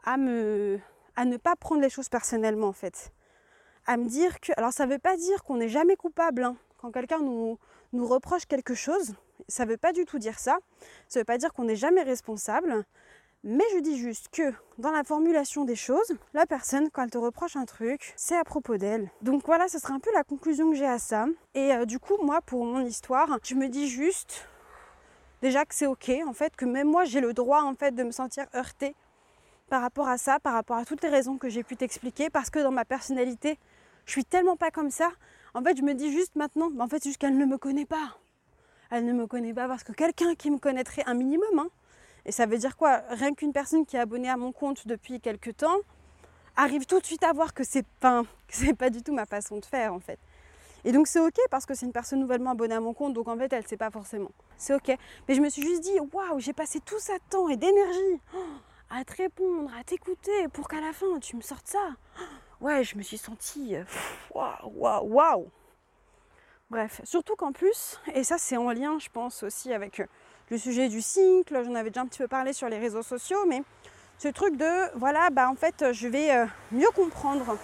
à 0.04 0.18
me, 0.18 0.80
à 1.16 1.26
ne 1.26 1.38
pas 1.38 1.56
prendre 1.56 1.82
les 1.82 1.90
choses 1.90 2.10
personnellement, 2.10 2.68
en 2.68 2.74
fait. 2.74 3.12
À 3.86 3.98
me 3.98 4.06
dire 4.08 4.40
que, 4.40 4.52
alors, 4.58 4.72
ça 4.72 4.86
veut 4.86 5.00
pas 5.00 5.18
dire 5.18 5.44
qu'on 5.44 5.58
n'est 5.58 5.70
jamais 5.70 5.96
coupable. 5.96 6.44
Hein. 6.44 6.56
Quand 6.78 6.92
quelqu'un 6.92 7.20
nous, 7.20 7.58
nous 7.94 8.08
reproche 8.08 8.46
quelque 8.46 8.76
chose, 8.76 9.16
ça 9.48 9.66
veut 9.66 9.78
pas 9.78 9.94
du 9.94 10.06
tout 10.06 10.20
dire 10.20 10.40
ça. 10.40 10.58
Ça 11.08 11.20
veut 11.20 11.26
pas 11.26 11.38
dire 11.38 11.54
qu'on 11.54 11.66
n'est 11.66 11.76
jamais 11.76 12.04
responsable. 12.04 12.86
Mais 13.46 13.66
je 13.74 13.80
dis 13.80 13.98
juste 13.98 14.30
que 14.30 14.54
dans 14.78 14.92
la 14.92 15.04
formulation 15.04 15.66
des 15.66 15.76
choses, 15.76 16.14
la 16.34 16.46
personne, 16.46 16.90
quand 16.90 17.04
elle 17.04 17.10
te 17.10 17.18
reproche 17.18 17.58
un 17.58 17.66
truc, 17.66 18.14
c'est 18.16 18.38
à 18.38 18.46
propos 18.46 18.78
d'elle. 18.78 19.12
Donc 19.22 19.44
voilà, 19.46 19.68
ce 19.68 19.80
sera 19.80 19.94
un 19.94 20.00
peu 20.00 20.12
la 20.14 20.24
conclusion 20.24 20.70
que 20.72 20.78
j'ai 20.78 20.86
à 20.86 20.98
ça. 20.98 21.26
Et 21.54 21.74
euh, 21.74 21.84
du 21.84 22.00
coup, 22.00 22.16
moi, 22.24 22.40
pour 22.42 22.64
mon 22.64 22.80
histoire, 22.86 23.38
je 23.44 23.56
me 23.56 23.68
dis 23.68 23.90
juste 23.90 24.48
déjà 25.42 25.66
que 25.66 25.76
c'est 25.76 25.88
ok, 25.88 26.10
en 26.26 26.32
fait, 26.32 26.56
que 26.56 26.64
même 26.64 26.88
moi, 26.90 27.04
j'ai 27.04 27.20
le 27.20 27.34
droit, 27.34 27.64
en 27.64 27.76
fait, 27.76 27.92
de 27.92 28.04
me 28.04 28.12
sentir 28.12 28.46
heurtée 28.56 28.96
par 29.70 29.82
rapport 29.82 30.08
à 30.08 30.18
ça, 30.18 30.40
par 30.40 30.54
rapport 30.54 30.78
à 30.78 30.86
toutes 30.86 31.04
les 31.04 31.10
raisons 31.10 31.38
que 31.38 31.50
j'ai 31.50 31.64
pu 31.64 31.76
t'expliquer, 31.76 32.30
parce 32.30 32.50
que 32.50 32.60
dans 32.60 32.72
ma 32.72 32.86
personnalité, 32.86 33.60
je 34.06 34.12
suis 34.14 34.24
tellement 34.24 34.56
pas 34.56 34.72
comme 34.72 34.90
ça. 34.90 35.12
En 35.54 35.62
fait, 35.62 35.76
je 35.76 35.82
me 35.82 35.94
dis 35.96 36.14
juste 36.14 36.38
maintenant, 36.38 36.70
en 36.80 36.88
fait, 36.88 37.04
juste 37.04 37.18
qu'elle 37.18 37.38
ne 37.38 37.46
me 37.46 37.58
connaît 37.58 37.86
pas. 37.86 38.18
Elle 38.90 39.04
ne 39.06 39.12
me 39.12 39.28
connaît 39.28 39.54
pas 39.54 39.68
parce 39.68 39.84
que 39.84 39.92
quelqu'un 39.92 40.34
qui 40.36 40.50
me 40.50 40.60
connaîtrait 40.60 41.04
un 41.08 41.14
minimum, 41.14 41.60
hein, 41.60 41.68
et 42.26 42.32
ça 42.32 42.46
veut 42.46 42.58
dire 42.58 42.78
quoi? 42.78 43.02
Rien 43.10 43.34
qu'une 43.34 43.52
personne 43.52 43.86
qui 43.86 43.98
est 43.98 44.00
abonnée 44.00 44.30
à 44.30 44.38
mon 44.38 44.52
compte 44.52 44.88
depuis 44.88 45.20
quelques 45.20 45.58
temps 45.58 45.78
arrive 46.56 46.86
tout 46.86 47.00
de 47.00 47.06
suite 47.06 47.24
à 47.24 47.34
voir 47.34 47.54
que 47.54 47.64
c'est 47.64 47.86
pas, 48.00 48.24
pas 48.78 48.90
du 48.90 49.02
tout 49.02 49.14
ma 49.14 49.26
façon 49.26 49.60
de 49.60 49.66
faire 49.66 49.94
en 49.94 50.00
fait. 50.00 50.20
Et 50.86 50.92
donc 50.92 51.08
c'est 51.08 51.20
ok 51.20 51.38
parce 51.50 51.66
que 51.66 51.74
c'est 51.74 51.86
une 51.86 51.94
personne 51.94 52.20
nouvellement 52.20 52.52
abonnée 52.52 52.76
à 52.76 52.80
mon 52.80 52.94
compte, 52.94 53.14
donc 53.14 53.28
en 53.28 53.38
fait 53.38 53.52
elle 53.54 53.66
sait 53.66 53.78
pas 53.78 53.90
forcément. 53.90 54.32
C'est 54.58 54.74
ok. 54.74 54.98
Mais 55.28 55.36
je 55.36 55.42
me 55.42 55.50
suis 55.50 55.62
juste 55.62 55.82
dit, 55.82 55.98
waouh, 56.12 56.40
j'ai 56.40 56.54
passé 56.54 56.80
tout 56.80 57.00
ça 57.00 57.14
de 57.14 57.24
temps 57.30 57.50
et 57.50 57.58
d'énergie 57.58 58.22
à 58.90 59.04
te 59.04 59.16
répondre, 59.16 59.72
à 59.78 59.84
t'écouter 59.84 60.48
pour 60.54 60.68
qu'à 60.68 60.82
la 60.82 60.94
fin 60.94 61.20
tu 61.20 61.36
me 61.36 61.42
sortes 61.42 61.68
ça. 61.68 61.96
Ouais, 62.62 62.82
je 62.86 62.98
me 62.98 63.02
suis 63.02 63.18
sentie 63.18 63.76
waouh, 64.34 64.72
waouh, 64.74 65.06
waouh. 65.06 65.52
Bref, 66.70 67.02
surtout 67.04 67.36
qu'en 67.36 67.52
plus, 67.52 68.00
et 68.14 68.24
ça 68.24 68.38
c'est 68.38 68.56
en 68.56 68.72
lien 68.72 69.00
je 69.00 69.10
pense 69.10 69.44
aussi 69.44 69.74
avec 69.74 70.02
le 70.50 70.58
sujet 70.58 70.90
du 70.90 71.02
cycle, 71.02 71.64
j'en 71.66 71.76
avais 71.76 71.90
déjà 71.90 72.02
un 72.02 72.06
petit 72.06 72.20
peu 72.20 72.28
parlé 72.28 72.54
sur 72.54 72.70
les 72.70 72.78
réseaux 72.78 73.04
sociaux, 73.04 73.46
mais 73.48 73.64
ce 74.18 74.28
truc 74.28 74.58
de, 74.58 74.98
voilà, 74.98 75.30
bah 75.30 75.50
en 75.50 75.56
fait, 75.56 75.92
je 75.92 76.08
vais 76.08 76.32
euh, 76.32 76.46
mieux 76.72 76.90
comprendre 76.96 77.58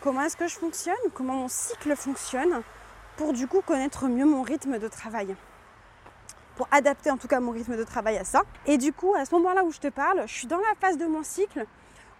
comment 0.00 0.22
est-ce 0.22 0.36
que 0.36 0.48
je 0.48 0.54
fonctionne, 0.54 0.94
comment 1.14 1.34
mon 1.34 1.48
cycle 1.48 1.94
fonctionne, 1.96 2.62
pour 3.16 3.32
du 3.32 3.46
coup 3.46 3.60
connaître 3.60 4.08
mieux 4.08 4.24
mon 4.24 4.42
rythme 4.42 4.78
de 4.78 4.88
travail. 4.88 5.36
Pour 6.56 6.68
adapter 6.70 7.10
en 7.10 7.16
tout 7.16 7.28
cas 7.28 7.40
mon 7.40 7.52
rythme 7.52 7.76
de 7.76 7.84
travail 7.84 8.18
à 8.18 8.24
ça. 8.24 8.42
Et 8.66 8.78
du 8.78 8.92
coup, 8.92 9.14
à 9.14 9.24
ce 9.24 9.34
moment-là 9.34 9.64
où 9.64 9.70
je 9.70 9.78
te 9.78 9.88
parle, 9.88 10.22
je 10.26 10.32
suis 10.32 10.46
dans 10.46 10.58
la 10.58 10.74
phase 10.80 10.98
de 10.98 11.06
mon 11.06 11.22
cycle 11.22 11.66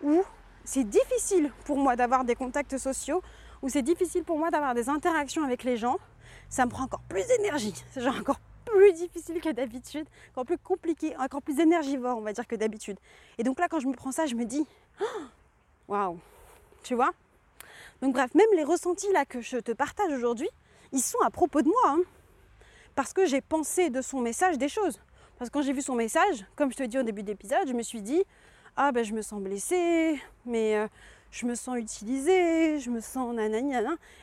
où 0.02 0.22
c'est 0.64 0.84
difficile 0.84 1.52
pour 1.64 1.76
moi 1.76 1.96
d'avoir 1.96 2.24
des 2.24 2.34
contacts 2.34 2.78
sociaux, 2.78 3.22
où 3.62 3.68
c'est 3.68 3.82
difficile 3.82 4.24
pour 4.24 4.38
moi 4.38 4.50
d'avoir 4.50 4.74
des 4.74 4.88
interactions 4.88 5.44
avec 5.44 5.64
les 5.64 5.76
gens. 5.76 5.98
Ça 6.48 6.64
me 6.64 6.70
prend 6.70 6.84
encore 6.84 7.02
plus 7.08 7.26
d'énergie. 7.26 7.74
C'est 7.92 8.00
genre 8.00 8.16
encore 8.18 8.40
difficile 8.92 9.40
que 9.40 9.50
d'habitude, 9.50 10.06
encore 10.32 10.44
plus 10.44 10.58
compliqué, 10.58 11.16
encore 11.18 11.42
plus 11.42 11.58
énergivore, 11.60 12.18
on 12.18 12.22
va 12.22 12.32
dire, 12.32 12.46
que 12.46 12.56
d'habitude. 12.56 12.98
Et 13.38 13.42
donc 13.42 13.58
là, 13.58 13.68
quand 13.68 13.80
je 13.80 13.86
me 13.86 13.94
prends 13.94 14.12
ça, 14.12 14.26
je 14.26 14.34
me 14.34 14.44
dis, 14.44 14.66
waouh, 15.88 16.18
tu 16.82 16.94
vois 16.94 17.12
Donc 18.02 18.14
bref, 18.14 18.34
même 18.34 18.46
les 18.56 18.64
ressentis 18.64 19.12
là 19.12 19.24
que 19.24 19.40
je 19.40 19.58
te 19.58 19.72
partage 19.72 20.12
aujourd'hui, 20.12 20.48
ils 20.92 21.02
sont 21.02 21.20
à 21.20 21.30
propos 21.30 21.62
de 21.62 21.68
moi. 21.68 21.76
Hein. 21.86 22.00
parce 22.94 23.12
que 23.12 23.24
j'ai 23.24 23.40
pensé 23.40 23.88
de 23.90 24.02
son 24.02 24.20
message 24.20 24.58
des 24.58 24.68
choses. 24.68 25.00
Parce 25.38 25.48
que 25.48 25.54
quand 25.54 25.62
j'ai 25.62 25.72
vu 25.72 25.80
son 25.80 25.94
message, 25.94 26.44
comme 26.56 26.70
je 26.70 26.76
te 26.76 26.82
dis 26.82 26.98
au 26.98 27.02
début 27.02 27.22
de 27.22 27.28
l'épisode, 27.28 27.66
je 27.66 27.72
me 27.72 27.82
suis 27.82 28.02
dit 28.02 28.22
ah 28.76 28.92
ben 28.92 29.04
je 29.04 29.12
me 29.14 29.22
sens 29.22 29.40
blessée, 29.40 30.20
mais 30.44 30.76
euh, 30.76 30.86
je 31.30 31.46
me 31.46 31.54
sens 31.54 31.78
utilisée, 31.78 32.78
je 32.78 32.90
me 32.90 33.00
sens 33.00 33.34
nanani 33.34 33.74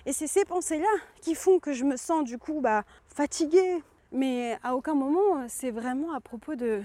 Et 0.05 0.13
c'est 0.13 0.27
ces 0.27 0.45
pensées-là 0.45 0.85
qui 1.21 1.35
font 1.35 1.59
que 1.59 1.73
je 1.73 1.83
me 1.83 1.97
sens 1.97 2.23
du 2.23 2.37
coup 2.37 2.59
bah, 2.61 2.83
fatiguée. 3.07 3.81
Mais 4.11 4.57
à 4.63 4.75
aucun 4.75 4.95
moment 4.95 5.47
c'est 5.47 5.71
vraiment 5.71 6.13
à 6.13 6.21
propos 6.21 6.55
de 6.55 6.81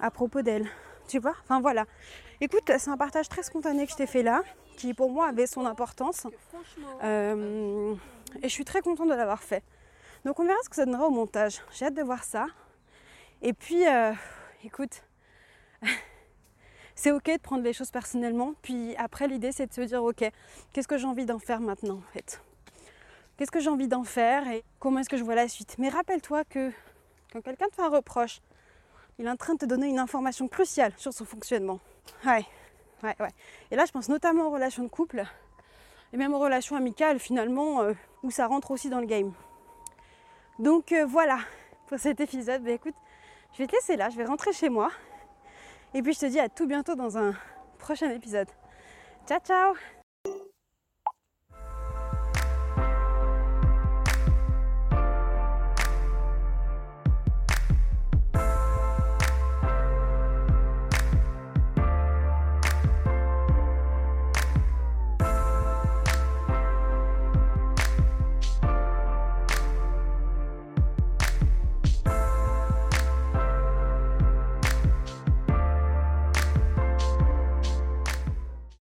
à 0.00 0.10
propos 0.10 0.42
d'elle. 0.42 0.68
Tu 1.08 1.18
vois? 1.18 1.34
Enfin 1.42 1.60
voilà. 1.60 1.84
Écoute, 2.40 2.70
c'est 2.78 2.90
un 2.90 2.96
partage 2.96 3.28
très 3.28 3.42
spontané 3.42 3.86
que 3.86 3.92
je 3.92 3.96
t'ai 3.96 4.06
fait 4.06 4.22
là, 4.22 4.42
qui 4.76 4.94
pour 4.94 5.10
moi 5.10 5.28
avait 5.28 5.46
son 5.46 5.66
importance. 5.66 6.26
Euh, 7.02 7.94
et 8.42 8.48
je 8.48 8.52
suis 8.52 8.64
très 8.64 8.80
contente 8.80 9.08
de 9.08 9.14
l'avoir 9.14 9.42
fait. 9.42 9.62
Donc 10.24 10.40
on 10.40 10.44
verra 10.44 10.58
ce 10.64 10.68
que 10.68 10.76
ça 10.76 10.84
donnera 10.84 11.06
au 11.06 11.10
montage. 11.10 11.60
J'ai 11.72 11.86
hâte 11.86 11.94
de 11.94 12.02
voir 12.02 12.24
ça. 12.24 12.46
Et 13.42 13.52
puis, 13.52 13.86
euh, 13.86 14.12
écoute, 14.64 15.02
c'est 16.94 17.12
ok 17.12 17.26
de 17.26 17.38
prendre 17.38 17.62
les 17.62 17.72
choses 17.72 17.90
personnellement. 17.90 18.54
Puis 18.62 18.96
après, 18.96 19.28
l'idée, 19.28 19.52
c'est 19.52 19.66
de 19.66 19.72
se 19.72 19.82
dire, 19.82 20.02
ok, 20.02 20.24
qu'est-ce 20.72 20.88
que 20.88 20.96
j'ai 20.96 21.06
envie 21.06 21.26
d'en 21.26 21.38
faire 21.38 21.60
maintenant, 21.60 21.98
en 21.98 22.12
fait? 22.12 22.40
Qu'est-ce 23.36 23.50
que 23.50 23.60
j'ai 23.60 23.70
envie 23.70 23.88
d'en 23.88 24.04
faire 24.04 24.46
et 24.48 24.64
comment 24.78 25.00
est-ce 25.00 25.08
que 25.08 25.16
je 25.16 25.24
vois 25.24 25.34
la 25.34 25.48
suite? 25.48 25.76
Mais 25.78 25.88
rappelle-toi 25.88 26.44
que 26.44 26.70
quand 27.32 27.42
quelqu'un 27.42 27.66
te 27.66 27.74
fait 27.74 27.82
un 27.82 27.88
reproche, 27.88 28.40
il 29.18 29.26
est 29.26 29.30
en 29.30 29.36
train 29.36 29.54
de 29.54 29.58
te 29.58 29.66
donner 29.66 29.88
une 29.88 29.98
information 29.98 30.46
cruciale 30.48 30.92
sur 30.96 31.12
son 31.12 31.24
fonctionnement. 31.24 31.80
Ouais, 32.24 32.44
ouais, 33.02 33.16
ouais. 33.18 33.30
Et 33.70 33.76
là, 33.76 33.84
je 33.86 33.92
pense 33.92 34.08
notamment 34.08 34.46
aux 34.46 34.50
relations 34.50 34.84
de 34.84 34.88
couple 34.88 35.24
et 36.12 36.16
même 36.16 36.32
aux 36.32 36.38
relations 36.38 36.76
amicales, 36.76 37.18
finalement, 37.18 37.82
euh, 37.82 37.92
où 38.22 38.30
ça 38.30 38.46
rentre 38.46 38.70
aussi 38.70 38.88
dans 38.88 39.00
le 39.00 39.06
game. 39.06 39.32
Donc 40.58 40.92
euh, 40.92 41.04
voilà 41.04 41.40
pour 41.88 41.98
cet 41.98 42.20
épisode. 42.20 42.62
Bah, 42.62 42.70
écoute, 42.70 42.94
je 43.52 43.58
vais 43.58 43.66
te 43.66 43.72
laisser 43.72 43.96
là, 43.96 44.10
je 44.10 44.16
vais 44.16 44.24
rentrer 44.24 44.52
chez 44.52 44.68
moi. 44.68 44.90
Et 45.92 46.02
puis 46.02 46.12
je 46.12 46.20
te 46.20 46.26
dis 46.26 46.40
à 46.40 46.48
tout 46.48 46.66
bientôt 46.66 46.94
dans 46.94 47.18
un 47.18 47.34
prochain 47.78 48.10
épisode. 48.10 48.48
Ciao 49.26 49.40
ciao 49.40 49.74